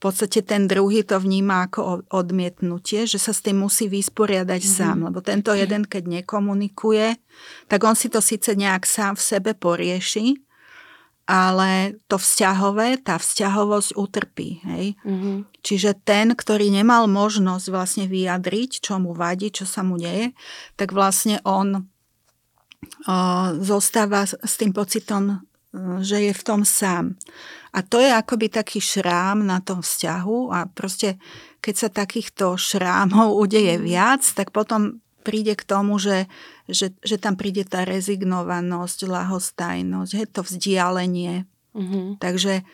[0.00, 4.78] v podstate ten druhý to vníma ako odmietnutie, že sa s tým musí vysporiadať mm-hmm.
[4.80, 7.20] sám, lebo tento jeden, keď nekomunikuje,
[7.68, 10.40] tak on si to síce nejak sám v sebe porieši,
[11.28, 14.64] ale to vzťahové, tá vzťahovosť utrpí.
[14.64, 14.96] Hej?
[15.04, 15.36] Mm-hmm.
[15.60, 20.32] Čiže ten, ktorý nemal možnosť vlastne vyjadriť, čo mu vadí, čo sa mu deje,
[20.80, 23.16] tak vlastne on o,
[23.60, 25.44] zostáva s tým pocitom
[26.02, 27.14] že je v tom sám.
[27.70, 31.20] A to je akoby taký šrám na tom vzťahu a proste
[31.60, 33.82] keď sa takýchto šrámov udeje mm.
[33.82, 36.26] viac, tak potom príde k tomu, že,
[36.64, 41.44] že, že tam príde tá rezignovanosť, lahostajnosť, je to vzdialenie.
[41.70, 42.18] Mm-hmm.
[42.18, 42.66] Takže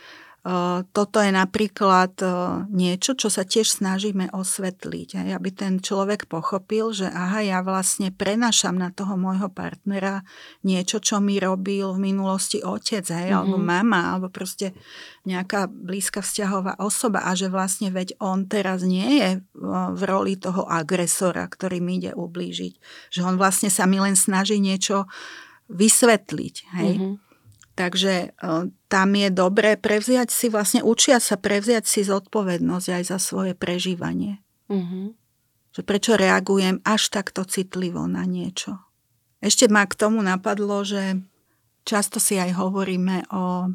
[0.95, 2.23] toto je napríklad
[2.71, 8.79] niečo, čo sa tiež snažíme osvetliť, aby ten človek pochopil, že aha, ja vlastne prenašam
[8.79, 10.23] na toho môjho partnera
[10.63, 13.39] niečo, čo mi robil v minulosti otec, hej, mm-hmm.
[13.43, 14.71] alebo mama, alebo proste
[15.27, 19.31] nejaká blízka vzťahová osoba a že vlastne veď on teraz nie je
[19.99, 22.79] v roli toho agresora, ktorý mi ide ublížiť.
[23.11, 25.11] Že on vlastne sa mi len snaží niečo
[25.67, 26.55] vysvetliť.
[26.79, 26.93] Hej?
[27.03, 27.26] Mm-hmm.
[27.77, 28.29] Takže e,
[28.89, 34.41] tam je dobré prevziať si, vlastne učia sa prevziať si zodpovednosť aj za svoje prežívanie.
[34.73, 35.07] Mm-hmm.
[35.77, 38.81] Že prečo reagujem až takto citlivo na niečo.
[39.45, 41.21] Ešte ma k tomu napadlo, že
[41.85, 43.69] často si aj hovoríme o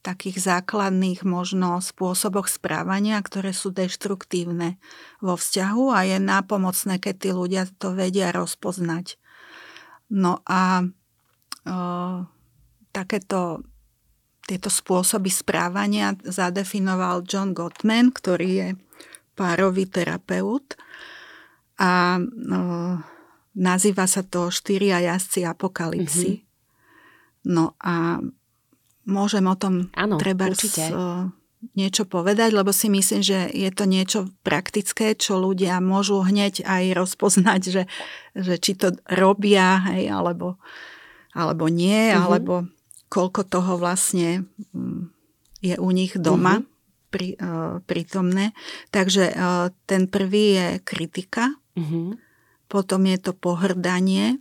[0.00, 4.80] takých základných možno spôsoboch správania, ktoré sú deštruktívne
[5.20, 9.20] vo vzťahu a je nápomocné, keď tí ľudia to vedia rozpoznať.
[10.08, 11.74] No a e,
[12.90, 13.64] takéto
[14.50, 18.68] tieto spôsoby správania zadefinoval John Gottman, ktorý je
[19.38, 20.74] párový terapeut
[21.78, 22.60] a no,
[23.54, 26.42] nazýva sa to štyria jazdci apokalipsy.
[26.42, 27.46] Mm-hmm.
[27.46, 28.20] No a
[29.06, 30.50] môžem o tom ano, treba
[31.78, 36.84] niečo povedať, lebo si myslím, že je to niečo praktické, čo ľudia môžu hneď aj
[36.98, 37.82] rozpoznať, že,
[38.34, 40.58] že či to robia, hej, alebo,
[41.32, 42.24] alebo nie, mm-hmm.
[42.26, 42.54] alebo
[43.10, 45.10] koľko toho vlastne mm,
[45.60, 47.10] je u nich doma uh-huh.
[47.10, 48.56] pri, uh, prítomné.
[48.94, 52.16] Takže uh, ten prvý je kritika, uh-huh.
[52.70, 54.38] potom je to pohrdanie,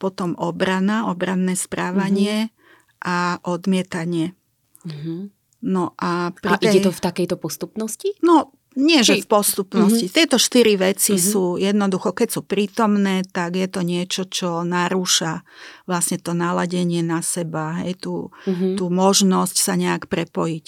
[0.00, 3.04] potom obrana, obranné správanie uh-huh.
[3.04, 3.16] a
[3.46, 4.34] odmietanie.
[4.82, 5.30] Uh-huh.
[5.64, 6.76] No a, pri a tej...
[6.76, 8.16] ide to v takejto postupnosti?
[8.20, 10.10] No, nie, že v postupnosti.
[10.10, 10.18] Mm-hmm.
[10.18, 11.30] Tieto štyri veci mm-hmm.
[11.30, 15.46] sú jednoducho, keď sú prítomné, tak je to niečo, čo narúša
[15.86, 18.74] vlastne to naladenie na seba, hej, tú, mm-hmm.
[18.74, 20.66] tú možnosť sa nejak prepojiť.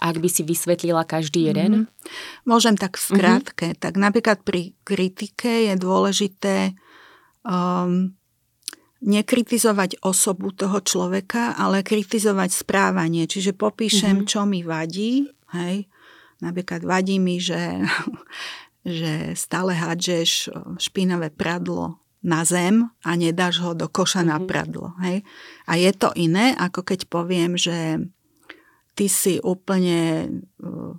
[0.00, 1.84] Ak by si vysvetlila každý jeden?
[1.88, 2.48] Mm-hmm.
[2.48, 3.66] Môžem tak v skratke.
[3.72, 3.82] Mm-hmm.
[3.82, 6.56] Tak napríklad pri kritike je dôležité
[7.44, 8.12] um,
[9.00, 13.24] nekritizovať osobu toho človeka, ale kritizovať správanie.
[13.24, 14.30] Čiže popíšem, mm-hmm.
[14.30, 15.24] čo mi vadí,
[15.56, 15.88] hej,
[16.40, 17.84] Napríklad vadí mi, že,
[18.98, 24.32] že stále hádžeš špinavé pradlo na zem a nedáš ho do koša mm-hmm.
[24.32, 24.46] na mhm.
[24.48, 24.86] pradlo.
[25.00, 25.18] Hej?
[25.64, 28.00] A je to iné, ako keď poviem, že
[28.92, 30.28] ty si úplne
[30.60, 30.92] uh,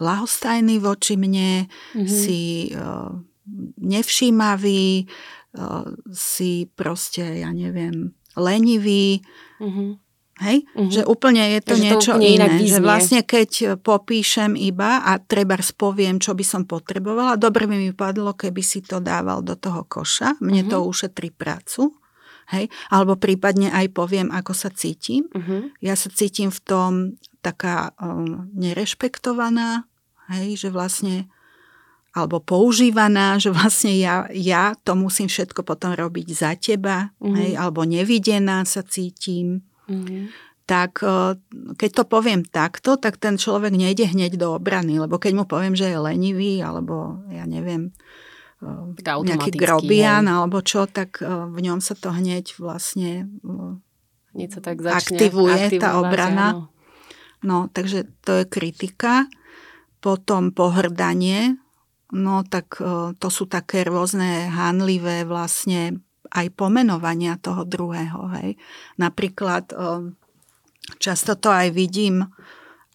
[0.00, 2.08] lahostajný voči mne, mm-hmm.
[2.08, 3.12] si uh,
[3.76, 5.04] nevšímavý,
[5.60, 9.20] uh, si proste, ja neviem, lenivý.
[9.60, 9.88] Mm-hmm.
[10.36, 10.68] Hej?
[10.76, 10.92] Uh-huh.
[10.92, 12.46] Že úplne je to Takže niečo to iné.
[12.60, 17.92] Že vlastne keď popíšem iba a treba spoviem, čo by som potrebovala, dobre by mi
[17.96, 20.36] padlo, keby si to dával do toho koša.
[20.44, 20.72] Mne uh-huh.
[20.76, 21.96] to ušetrí prácu.
[22.52, 22.68] Hej?
[22.92, 25.26] Alebo prípadne aj poviem, ako sa cítim.
[25.32, 25.72] Uh-huh.
[25.80, 26.90] Ja sa cítim v tom
[27.40, 29.88] taká um, nerešpektovaná,
[30.36, 30.58] hej?
[30.60, 31.32] že vlastne
[32.16, 37.36] alebo používaná, že vlastne ja, ja to musím všetko potom robiť za teba, mm-hmm.
[37.36, 39.60] hej, alebo nevidená sa cítim.
[39.86, 40.22] Mm-hmm.
[40.66, 41.38] Tak e,
[41.78, 45.78] keď to poviem takto, tak ten človek nejde hneď do obrany, lebo keď mu poviem,
[45.78, 47.94] že je lenivý, alebo ja neviem,
[48.58, 53.30] e, nejaký grobian, alebo čo, tak e, v ňom sa to hneď vlastne
[54.36, 56.46] Niečo tak začne aktivuje tá obrana.
[56.52, 56.62] Áno.
[57.40, 59.30] No, takže to je kritika.
[60.04, 61.56] Potom pohrdanie,
[62.14, 62.78] No tak
[63.18, 68.30] to sú také rôzne hanlivé vlastne aj pomenovania toho druhého.
[68.40, 68.58] Hej.
[68.98, 69.70] Napríklad
[70.98, 72.26] často to aj vidím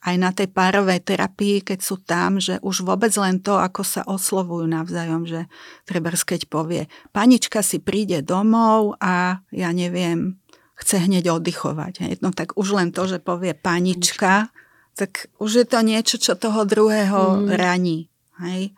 [0.02, 4.02] aj na tej párovej terapii, keď sú tam, že už vôbec len to, ako sa
[4.10, 5.46] oslovujú navzájom, že
[5.86, 10.42] treba keď povie, panička si príde domov a ja neviem,
[10.74, 11.94] chce hneď oddychovať.
[12.02, 12.14] Hej.
[12.26, 14.50] No tak už len to, že povie panička,
[14.98, 17.54] tak už je to niečo, čo toho druhého mm.
[17.54, 18.10] raní.
[18.42, 18.74] Hej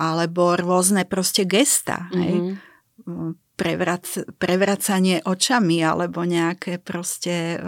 [0.00, 2.08] alebo rôzne proste gesta.
[2.08, 2.20] Mm-hmm.
[2.24, 2.34] Hej?
[2.34, 2.54] Mhm.
[3.60, 4.04] Prevrac,
[4.40, 7.60] prevracanie očami alebo nejaké proste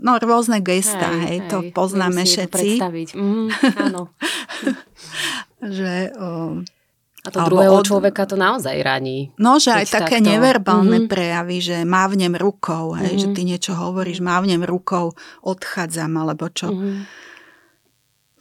[0.00, 2.68] no rôzne gesta, hej, hej, hej to poznáme všetci.
[2.80, 2.88] To
[3.20, 4.02] mm, áno.
[5.76, 6.08] že,
[7.22, 7.86] a to druhého od...
[7.86, 9.30] človeka to naozaj raní.
[9.38, 10.30] No, že aj také takto...
[10.32, 11.12] neverbálne mm-hmm.
[11.12, 13.22] prejavy, že mávnem rukou, hej, mm-hmm.
[13.22, 15.14] že ty niečo hovoríš, mávnem rukou,
[15.46, 16.74] odchádzam, alebo čo.
[16.74, 16.96] Mm-hmm.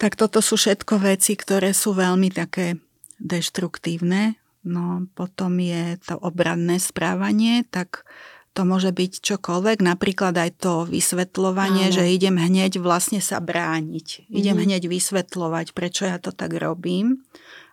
[0.02, 2.82] Tak toto sú všetko veci, ktoré sú veľmi také
[3.22, 4.41] deštruktívne.
[4.62, 8.06] No potom je to obranné správanie, tak
[8.52, 11.96] to môže byť čokoľvek, napríklad aj to vysvetľovanie, Áno.
[11.96, 14.28] že idem hneď vlastne sa brániť.
[14.28, 14.38] Mm-hmm.
[14.38, 17.24] Idem hneď vysvetľovať, prečo ja to tak robím.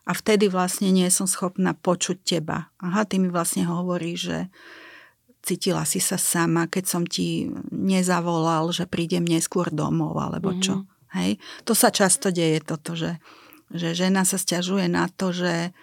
[0.08, 2.72] A vtedy vlastne nie som schopná počuť teba.
[2.80, 4.38] Aha, ty mi vlastne hovoríš, že
[5.44, 10.80] cítila si sa sama, keď som ti nezavolal, že prídem neskôr domov, alebo čo.
[10.80, 11.16] Mm-hmm.
[11.20, 11.30] Hej?
[11.68, 13.20] To sa často deje toto, že
[13.68, 15.76] že žena sa stiažuje na to, že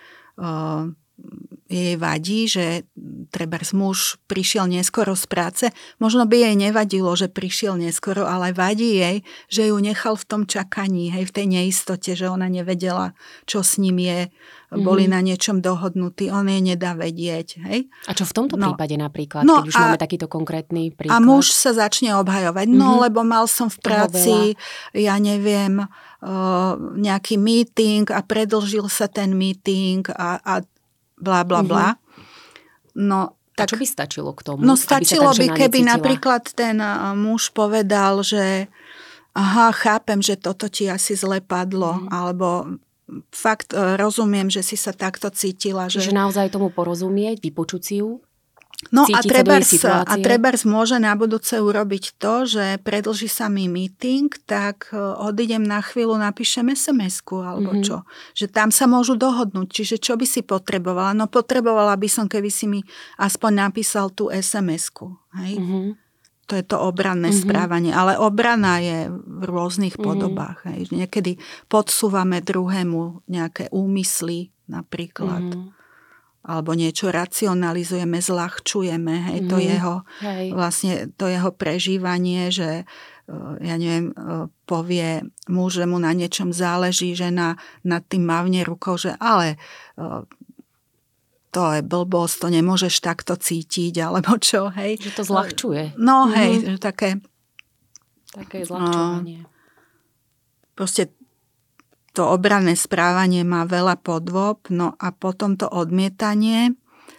[1.66, 2.86] jej vadí, že
[3.34, 5.66] treba muž prišiel neskoro z práce.
[5.98, 9.18] Možno by jej nevadilo, že prišiel neskoro, ale vadí jej,
[9.50, 13.18] že ju nechal v tom čakaní, hej, v tej neistote, že ona nevedela,
[13.50, 14.30] čo s ním je,
[14.76, 15.16] boli mm-hmm.
[15.16, 17.64] na niečom dohodnutí, on jej nedá vedieť.
[17.64, 17.90] Hej.
[18.06, 18.74] A čo v tomto no.
[18.74, 21.18] prípade napríklad, no keď už a, máme takýto konkrétny príklad?
[21.18, 23.04] A muž sa začne obhajovať, no mm-hmm.
[23.10, 24.36] lebo mal som v práci,
[24.92, 25.86] ja neviem,
[26.98, 30.54] nejaký meeting a predlžil sa ten meeting a, a
[31.22, 31.88] bla bla bla.
[31.94, 32.04] Mm-hmm.
[32.96, 34.60] No, tak, a čo by stačilo k tomu?
[34.64, 35.92] No stačilo by, keby necítila?
[35.96, 36.78] napríklad ten
[37.16, 38.68] muž povedal, že
[39.36, 42.08] aha, chápem, že toto ti asi zle padlo, mm.
[42.08, 42.80] alebo
[43.30, 45.92] fakt e, rozumiem, že si sa takto cítila.
[45.92, 46.10] Že...
[46.10, 48.24] Že naozaj tomu porozumieť, vypočuť si ju?
[48.92, 54.30] No a trebárs, a trebárs môže na budúce urobiť to, že predlží sa mi meeting,
[54.46, 57.88] tak e, odídem na chvíľu, napíšem SMS-ku alebo mm-hmm.
[57.88, 58.04] čo.
[58.36, 59.72] Že tam sa môžu dohodnúť.
[59.72, 61.16] Čiže čo by si potrebovala?
[61.16, 62.84] No potrebovala by som, keby si mi
[63.16, 65.18] aspoň napísal tú SMS-ku.
[65.40, 65.56] Hej?
[65.56, 65.86] Mm-hmm.
[66.46, 67.46] To je to obranné mm-hmm.
[67.48, 67.92] správanie.
[67.96, 70.08] Ale obrana je v rôznych mm-hmm.
[70.08, 70.68] podobách.
[70.68, 70.92] Hej?
[70.92, 75.42] Niekedy podsúvame druhému nejaké úmysly napríklad.
[75.42, 75.85] Mm-hmm
[76.46, 80.46] alebo niečo racionalizujeme, zľahčujeme, hej, to mm, jeho, hej.
[80.54, 86.54] vlastne to jeho prežívanie, že eh, ja neviem, eh, povie muž, že mu na niečom
[86.54, 89.58] záleží, že na, nad tým mávne rukou, že ale
[89.98, 90.22] eh,
[91.50, 95.02] to je blbosť, to nemôžeš takto cítiť, alebo čo, hej.
[95.02, 95.84] Že to zľahčuje.
[95.98, 96.66] No, hej, mm.
[96.76, 97.10] že také...
[98.36, 99.48] Také zľahčovanie.
[99.48, 99.50] No,
[100.76, 101.16] proste
[102.16, 106.72] to obranné správanie má veľa podôb, no a potom to odmietanie,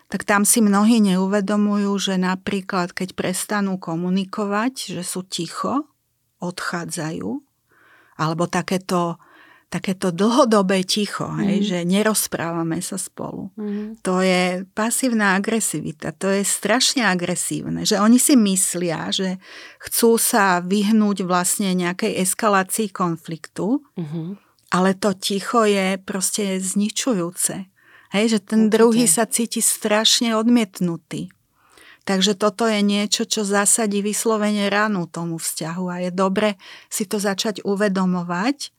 [0.09, 5.85] tak tam si mnohí neuvedomujú, že napríklad keď prestanú komunikovať, že sú ticho,
[6.40, 7.30] odchádzajú,
[8.16, 9.20] alebo takéto,
[9.68, 11.38] takéto dlhodobé ticho, mm.
[11.44, 11.66] hej, mhm.
[11.66, 13.52] že nerozprávame sa spolu.
[13.59, 14.00] Mm.
[14.00, 19.42] To je pasívna agresivita, to je strašne agresívne, že oni si myslia, že
[19.82, 24.45] chcú sa vyhnúť vlastne nejakej eskalácii konfliktu, mm
[24.76, 27.64] ale to ticho je proste zničujúce.
[28.12, 28.74] Hej, že ten Určite.
[28.76, 31.32] druhý sa cíti strašne odmietnutý.
[32.06, 36.54] Takže toto je niečo, čo zasadí vyslovene ránu tomu vzťahu a je dobre
[36.86, 38.70] si to začať uvedomovať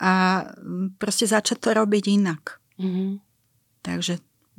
[0.00, 2.62] a mm, proste začať to robiť inak.
[2.80, 3.10] Mm-hmm.
[3.84, 4.14] Takže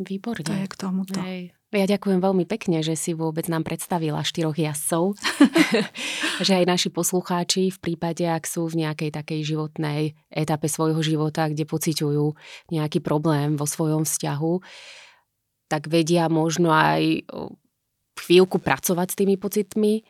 [0.06, 0.46] Výborne.
[0.46, 1.18] to je k tomuto.
[1.24, 1.56] Hej.
[1.70, 5.14] Ja ďakujem veľmi pekne, že si vôbec nám predstavila štyroch jazdcov.
[6.46, 11.46] že aj naši poslucháči v prípade, ak sú v nejakej takej životnej etape svojho života,
[11.46, 12.26] kde pociťujú
[12.74, 14.54] nejaký problém vo svojom vzťahu,
[15.70, 17.22] tak vedia možno aj
[18.18, 20.02] chvíľku pracovať s tými pocitmi,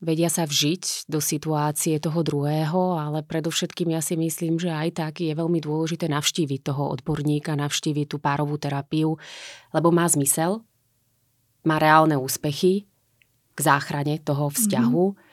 [0.00, 5.12] vedia sa vžiť do situácie toho druhého, ale predovšetkým ja si myslím, že aj tak
[5.20, 9.20] je veľmi dôležité navštíviť toho odborníka, navštíviť tú párovú terapiu,
[9.74, 10.64] lebo má zmysel,
[11.68, 12.88] má reálne úspechy
[13.52, 15.04] k záchrane toho vzťahu.
[15.12, 15.26] Mm-hmm.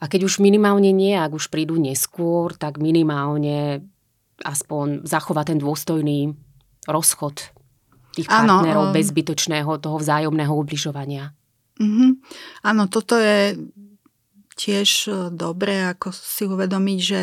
[0.00, 3.82] A keď už minimálne nie, ak už prídu neskôr, tak minimálne
[4.40, 6.32] aspoň zachovať ten dôstojný
[6.88, 7.52] rozchod
[8.16, 8.96] tých partnerov ano, um...
[8.96, 11.36] bez zbytočného toho vzájomného ubližovania.
[11.80, 12.10] Mm-hmm.
[12.64, 13.56] Áno, toto je
[14.60, 17.22] tiež e, dobré, ako si uvedomiť, že,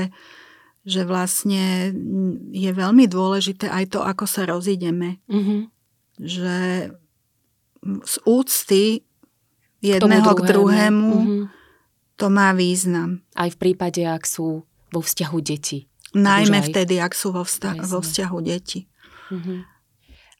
[0.81, 1.93] že vlastne
[2.49, 5.21] je veľmi dôležité aj to, ako sa rozídeme.
[5.29, 5.59] Mm-hmm.
[6.17, 6.55] Že
[7.83, 9.07] z úcty
[9.81, 11.43] jedného k druhému, mm-hmm.
[12.17, 13.21] to má význam.
[13.37, 15.85] Aj v prípade, ak sú vo vzťahu deti.
[16.15, 16.65] Najmä aj...
[16.71, 18.87] vtedy, ak sú vo, vzta- vo vzťahu deti.
[19.29, 19.59] Mm-hmm.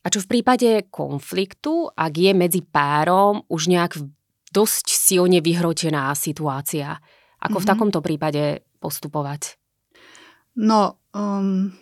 [0.04, 4.00] A čo v prípade konfliktu, ak je medzi párom už nejak
[4.56, 6.98] dosť silne vyhrotená situácia,
[7.44, 7.62] ako mm-hmm.
[7.62, 7.72] v mhm.
[7.76, 8.44] takomto prípade
[8.80, 9.60] postupovať?
[10.58, 11.76] No, um,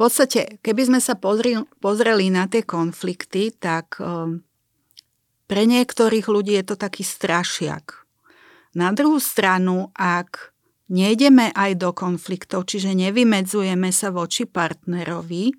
[0.00, 4.40] podstate, keby sme sa pozri, pozreli na tie konflikty, tak um,
[5.44, 8.08] pre niektorých ľudí je to taký strašiak.
[8.72, 10.56] Na druhú stranu, ak
[10.88, 15.52] nejdeme aj do konfliktov, čiže nevymedzujeme sa voči partnerovi,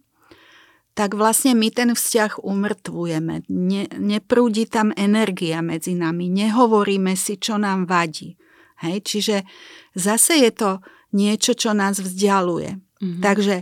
[0.92, 3.48] tak vlastne my ten vzťah umrtvujeme.
[3.48, 8.36] Ne, neprúdi tam energia medzi nami, nehovoríme si, čo nám vadí.
[8.84, 8.98] Hej?
[9.06, 9.36] Čiže
[9.96, 10.72] zase je to
[11.16, 12.76] niečo, čo nás vzdialuje.
[12.76, 13.24] Mm-hmm.
[13.24, 13.56] Takže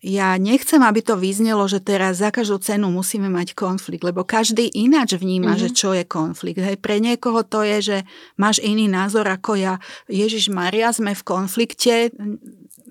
[0.00, 4.72] ja nechcem, aby to vyznelo, že teraz za každú cenu musíme mať konflikt, lebo každý
[4.72, 5.64] ináč vníma, mm-hmm.
[5.68, 6.56] že čo je konflikt.
[6.56, 7.98] Hej, pre niekoho to je, že
[8.40, 9.76] máš iný názor ako ja.
[10.08, 12.16] Ježiš Maria, sme v konflikte,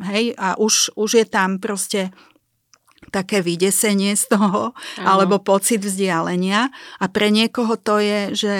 [0.06, 2.14] hej, a už, už je tam proste
[3.10, 5.08] také vydesenie z toho, ano.
[5.08, 6.70] alebo pocit vzdialenia.
[7.02, 8.58] A pre niekoho to je, že,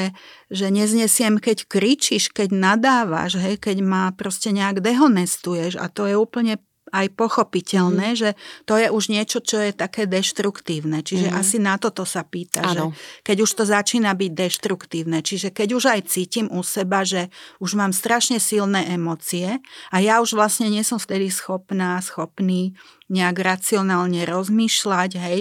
[0.50, 5.78] že neznesiem, keď kričíš, keď nadávaš, hej, keď ma proste nejak dehonestuješ.
[5.78, 6.58] A to je úplne
[6.90, 8.18] aj pochopiteľné, mm.
[8.18, 8.30] že
[8.66, 11.02] to je už niečo, čo je také deštruktívne.
[11.06, 11.36] Čiže mm.
[11.38, 12.74] asi na toto sa pýta, ano.
[12.74, 12.82] že
[13.26, 17.30] keď už to začína byť deštruktívne, čiže keď už aj cítim u seba, že
[17.62, 22.74] už mám strašne silné emócie a ja už vlastne nie som vtedy schopná, schopný
[23.10, 25.40] nejak racionálne rozmýšľať, hej,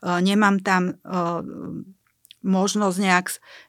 [0.00, 0.96] nemám tam
[2.40, 3.26] možnosť nejak,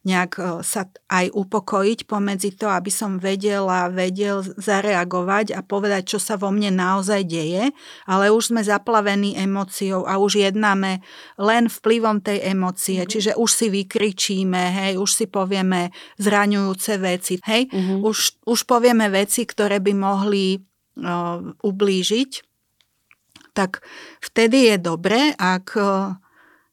[0.07, 6.19] nejak e, sa aj upokojiť pomedzi to, aby som vedela, vedel zareagovať a povedať, čo
[6.23, 7.75] sa vo mne naozaj deje,
[8.07, 11.03] ale už sme zaplavení emóciou a už jednáme
[11.35, 13.11] len vplyvom tej emócie, mm-hmm.
[13.11, 17.99] čiže už si vykričíme, hej, už si povieme zraňujúce veci, hej, mm-hmm.
[18.07, 22.31] už, už povieme veci, ktoré by mohli uh, ublížiť,
[23.51, 23.83] tak
[24.23, 26.15] vtedy je dobre, ak uh,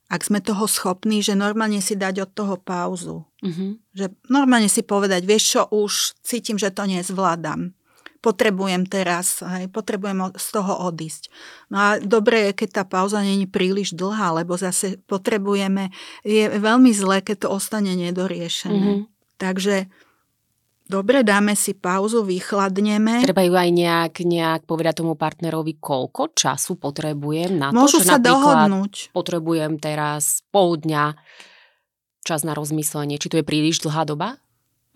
[0.08, 3.28] ak sme toho schopní, že normálne si dať od toho pauzu.
[3.44, 3.70] Mm-hmm.
[3.92, 7.76] Že normálne si povedať, vieš čo, už cítim, že to nezvládam.
[8.18, 11.30] Potrebujem teraz, hej, potrebujem z toho odísť.
[11.70, 15.94] No a dobre je, keď tá pauza není príliš dlhá, lebo zase potrebujeme,
[16.26, 18.74] je veľmi zlé, keď to ostane nedoriešené.
[18.74, 19.38] Mm-hmm.
[19.38, 19.86] Takže
[20.88, 23.20] Dobre, dáme si pauzu, vychladneme.
[23.20, 28.08] Treba ju aj nejak, nejak povedať tomu partnerovi, koľko času potrebujem na Môžu to, že
[28.08, 29.12] sa dohodnúť.
[29.12, 31.12] potrebujem teraz pol dňa
[32.24, 33.20] čas na rozmyslenie.
[33.20, 34.40] Či to je príliš dlhá doba?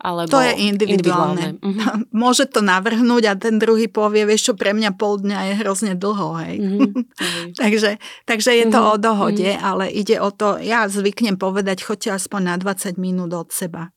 [0.01, 1.61] Alebo to je individuálne.
[1.61, 2.09] individuálne.
[2.09, 2.09] Mhm.
[2.25, 5.93] Môže to navrhnúť a ten druhý povie, vieš čo, pre mňa pol dňa je hrozne
[5.93, 6.55] dlho, hej.
[6.73, 7.53] Mm-hmm.
[7.53, 8.93] takže, takže je to mm-hmm.
[8.93, 9.63] o dohode, mm-hmm.
[9.63, 13.93] ale ide o to, ja zvyknem povedať, choďte aspoň na 20 minút od seba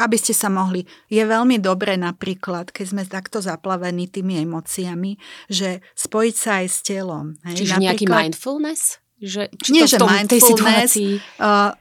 [0.00, 0.88] aby ste sa mohli.
[1.12, 5.20] Je veľmi dobré napríklad, keď sme takto zaplavení tými emóciami,
[5.52, 7.36] že spojiť sa aj s telom.
[7.44, 7.56] Hej?
[7.60, 8.82] Čiže napríklad, nejaký mindfulness?
[9.20, 11.76] Že, či nie, to že tom, mindfulness, uh,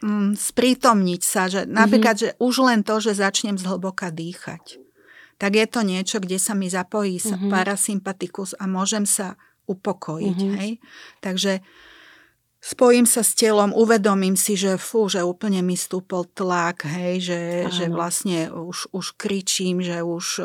[0.00, 2.32] um, sprítomniť sa, že napríklad, mm-hmm.
[2.32, 4.80] že už len to, že začnem zhlboka dýchať,
[5.36, 7.52] tak je to niečo, kde sa mi zapojí mm-hmm.
[7.52, 9.36] parasympatikus a môžem sa
[9.68, 10.38] upokojiť.
[10.40, 10.56] Mm-hmm.
[10.58, 10.70] Hej?
[11.20, 11.52] Takže
[12.58, 17.40] spojím sa s telom, uvedomím si, že fú, že úplne mi stúpol tlak, hej, že,
[17.70, 20.44] že vlastne už, už kričím, že už e,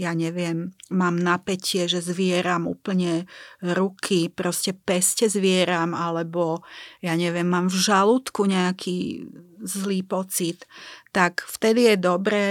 [0.00, 3.30] ja neviem, mám napätie, že zvieram úplne
[3.62, 6.66] ruky, proste peste zvieram, alebo
[6.98, 9.28] ja neviem, mám v žalúdku nejaký
[9.62, 10.66] zlý pocit,
[11.14, 12.44] tak vtedy je dobré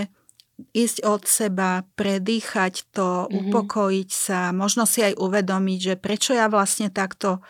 [0.72, 3.52] ísť od seba, predýchať to, mm-hmm.
[3.52, 7.44] upokojiť sa, možno si aj uvedomiť, že prečo ja vlastne takto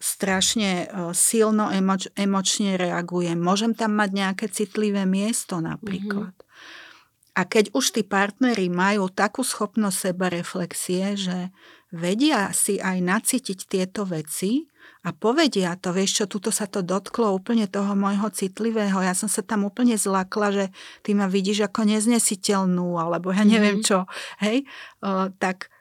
[0.00, 0.86] strašne e,
[1.16, 3.38] silno emoč, emočne reagujem.
[3.38, 6.34] Môžem tam mať nejaké citlivé miesto napríklad.
[6.34, 6.52] Mm-hmm.
[7.34, 11.50] A keď už tí partneri majú takú schopnosť seba reflexie, že
[11.90, 14.70] vedia si aj nacítiť tieto veci
[15.02, 19.26] a povedia to, vieš čo, tuto sa to dotklo úplne toho môjho citlivého, ja som
[19.26, 20.64] sa tam úplne zlakla, že
[21.02, 23.88] ty ma vidíš ako neznesiteľnú, alebo ja neviem mm-hmm.
[23.90, 24.06] čo,
[24.38, 24.62] hej,
[25.02, 25.73] o, tak,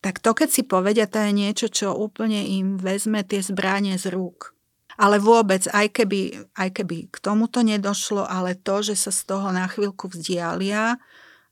[0.00, 4.08] tak to, keď si povedia, to je niečo, čo úplne im vezme tie zbranie z
[4.12, 4.56] rúk.
[5.00, 9.48] Ale vôbec, aj keby, aj keby k tomuto nedošlo, ale to, že sa z toho
[9.52, 11.00] na chvíľku vzdialia,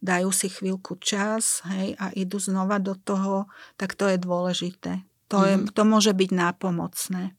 [0.01, 5.05] dajú si chvíľku čas hej, a idú znova do toho, tak to je dôležité.
[5.29, 5.73] To, je, mm-hmm.
[5.77, 7.37] to môže byť nápomocné.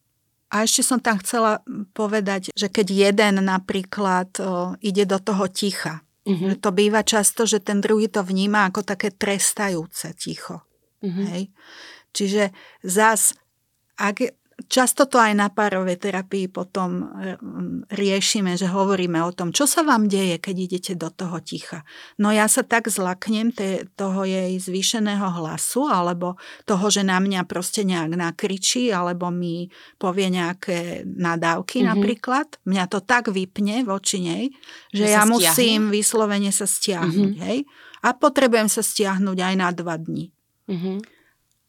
[0.50, 1.62] A ešte som tam chcela
[1.94, 6.54] povedať, že keď jeden napríklad o, ide do toho ticha, mm-hmm.
[6.54, 10.69] že to býva často, že ten druhý to vníma ako také trestajúce ticho.
[11.04, 11.26] Mm-hmm.
[11.32, 11.44] Hej?
[12.14, 12.44] Čiže
[12.84, 13.38] zas,
[14.00, 17.40] ak, Často to aj na párovej terapii potom e,
[17.96, 21.88] riešime, že hovoríme o tom, čo sa vám deje, keď idete do toho ticha.
[22.20, 26.36] No ja sa tak zlaknem te, toho jej zvýšeného hlasu, alebo
[26.68, 31.92] toho, že na mňa proste nejak nakričí, alebo mi povie nejaké nadávky mm-hmm.
[31.96, 32.48] napríklad.
[32.68, 34.44] Mňa to tak vypne voči nej,
[34.92, 35.32] že ja stiahne.
[35.32, 37.32] musím vyslovene sa stiahnuť.
[37.32, 37.48] Mm-hmm.
[37.48, 37.64] Hej?
[38.04, 40.36] A potrebujem sa stiahnuť aj na dva dní.
[40.70, 40.98] Mm-hmm.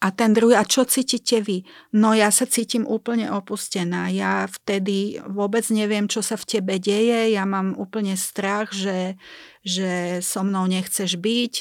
[0.01, 1.61] A ten druhý, a čo cítite vy?
[1.93, 4.09] No ja sa cítim úplne opustená.
[4.09, 7.37] Ja vtedy vôbec neviem, čo sa v tebe deje.
[7.37, 9.21] Ja mám úplne strach, že,
[9.61, 11.55] že so mnou nechceš byť.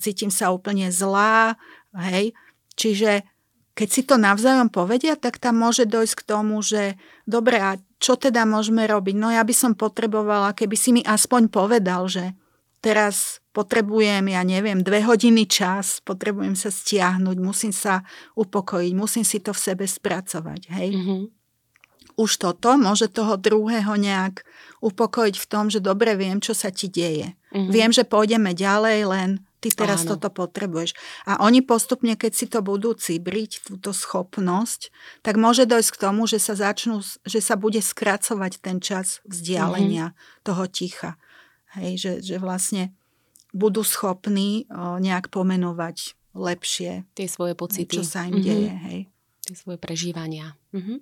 [0.00, 1.60] Cítim sa úplne zlá.
[1.92, 2.32] Hej.
[2.80, 3.28] Čiže
[3.76, 6.96] keď si to navzájom povedia, tak tam môže dojsť k tomu, že
[7.28, 9.20] dobre, a čo teda môžeme robiť?
[9.20, 12.32] No ja by som potrebovala, keby si mi aspoň povedal, že
[12.80, 18.00] teraz potrebujem, ja neviem, dve hodiny čas, potrebujem sa stiahnuť, musím sa
[18.34, 20.90] upokojiť, musím si to v sebe spracovať, hej.
[20.96, 21.22] Mm-hmm.
[22.20, 24.44] Už toto môže toho druhého nejak
[24.84, 27.32] upokojiť v tom, že dobre viem, čo sa ti deje.
[27.52, 27.72] Mm-hmm.
[27.72, 29.30] Viem, že pôjdeme ďalej, len
[29.62, 30.16] ty teraz Áno.
[30.16, 30.92] toto potrebuješ.
[31.24, 34.90] A oni postupne, keď si to budú cibriť, túto schopnosť,
[35.22, 40.12] tak môže dojsť k tomu, že sa začnú, že sa bude skracovať ten čas vzdialenia
[40.12, 40.42] mm-hmm.
[40.44, 41.14] toho ticha.
[41.78, 42.92] Hej, že, že vlastne
[43.52, 48.48] budú schopní nejak pomenovať lepšie tie svoje pocity, čo sa im mm-hmm.
[48.48, 48.72] deje.
[48.88, 49.00] Hej.
[49.44, 50.56] Tie svoje prežívania.
[50.72, 50.98] Mm-hmm.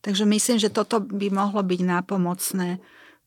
[0.00, 2.80] Takže myslím, že toto by mohlo byť nápomocné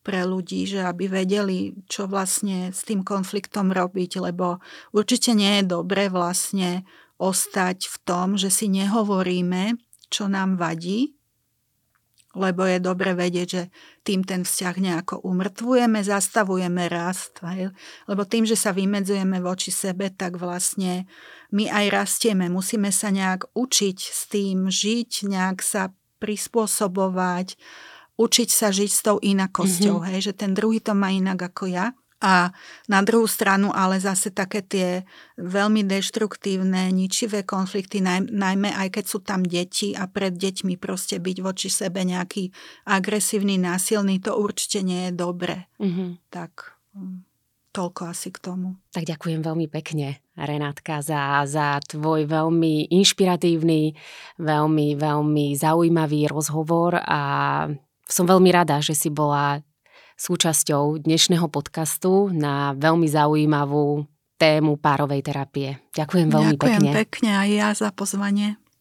[0.04, 4.60] pre ľudí, že aby vedeli, čo vlastne s tým konfliktom robiť, lebo
[4.92, 6.84] určite nie je dobre vlastne
[7.22, 9.80] ostať v tom, že si nehovoríme,
[10.12, 11.16] čo nám vadí,
[12.34, 13.64] lebo je dobre vedieť, že
[14.02, 17.38] tým ten vzťah nejako umrtvujeme, zastavujeme rast.
[17.46, 17.70] Hej?
[18.10, 21.06] Lebo tým, že sa vymedzujeme voči sebe, tak vlastne
[21.54, 22.50] my aj rastieme.
[22.50, 27.54] Musíme sa nejak učiť s tým žiť, nejak sa prispôsobovať,
[28.18, 30.02] učiť sa žiť s tou inakosťou.
[30.02, 30.10] Mm-hmm.
[30.18, 30.20] Hej?
[30.30, 31.94] Že ten druhý to má inak ako ja.
[32.24, 32.56] A
[32.88, 34.90] na druhú stranu ale zase také tie
[35.36, 41.38] veľmi deštruktívne, ničivé konflikty, najmä aj keď sú tam deti a pred deťmi proste byť
[41.44, 42.48] voči sebe nejaký
[42.88, 45.68] agresívny, násilný, to určite nie je dobre.
[45.84, 46.32] Mm-hmm.
[46.32, 47.18] Tak mm,
[47.76, 48.80] toľko asi k tomu.
[48.96, 53.94] Tak ďakujem veľmi pekne, Renátka, za, za tvoj veľmi inšpiratívny,
[54.40, 57.22] veľmi, veľmi zaujímavý rozhovor a
[58.08, 59.60] som veľmi rada, že si bola
[60.24, 64.08] súčasťou dnešného podcastu na veľmi zaujímavú
[64.40, 65.84] tému párovej terapie.
[65.92, 66.92] Ďakujem veľmi Ďakujem pekne.
[66.96, 68.56] Ďakujem pekne aj ja za pozvanie.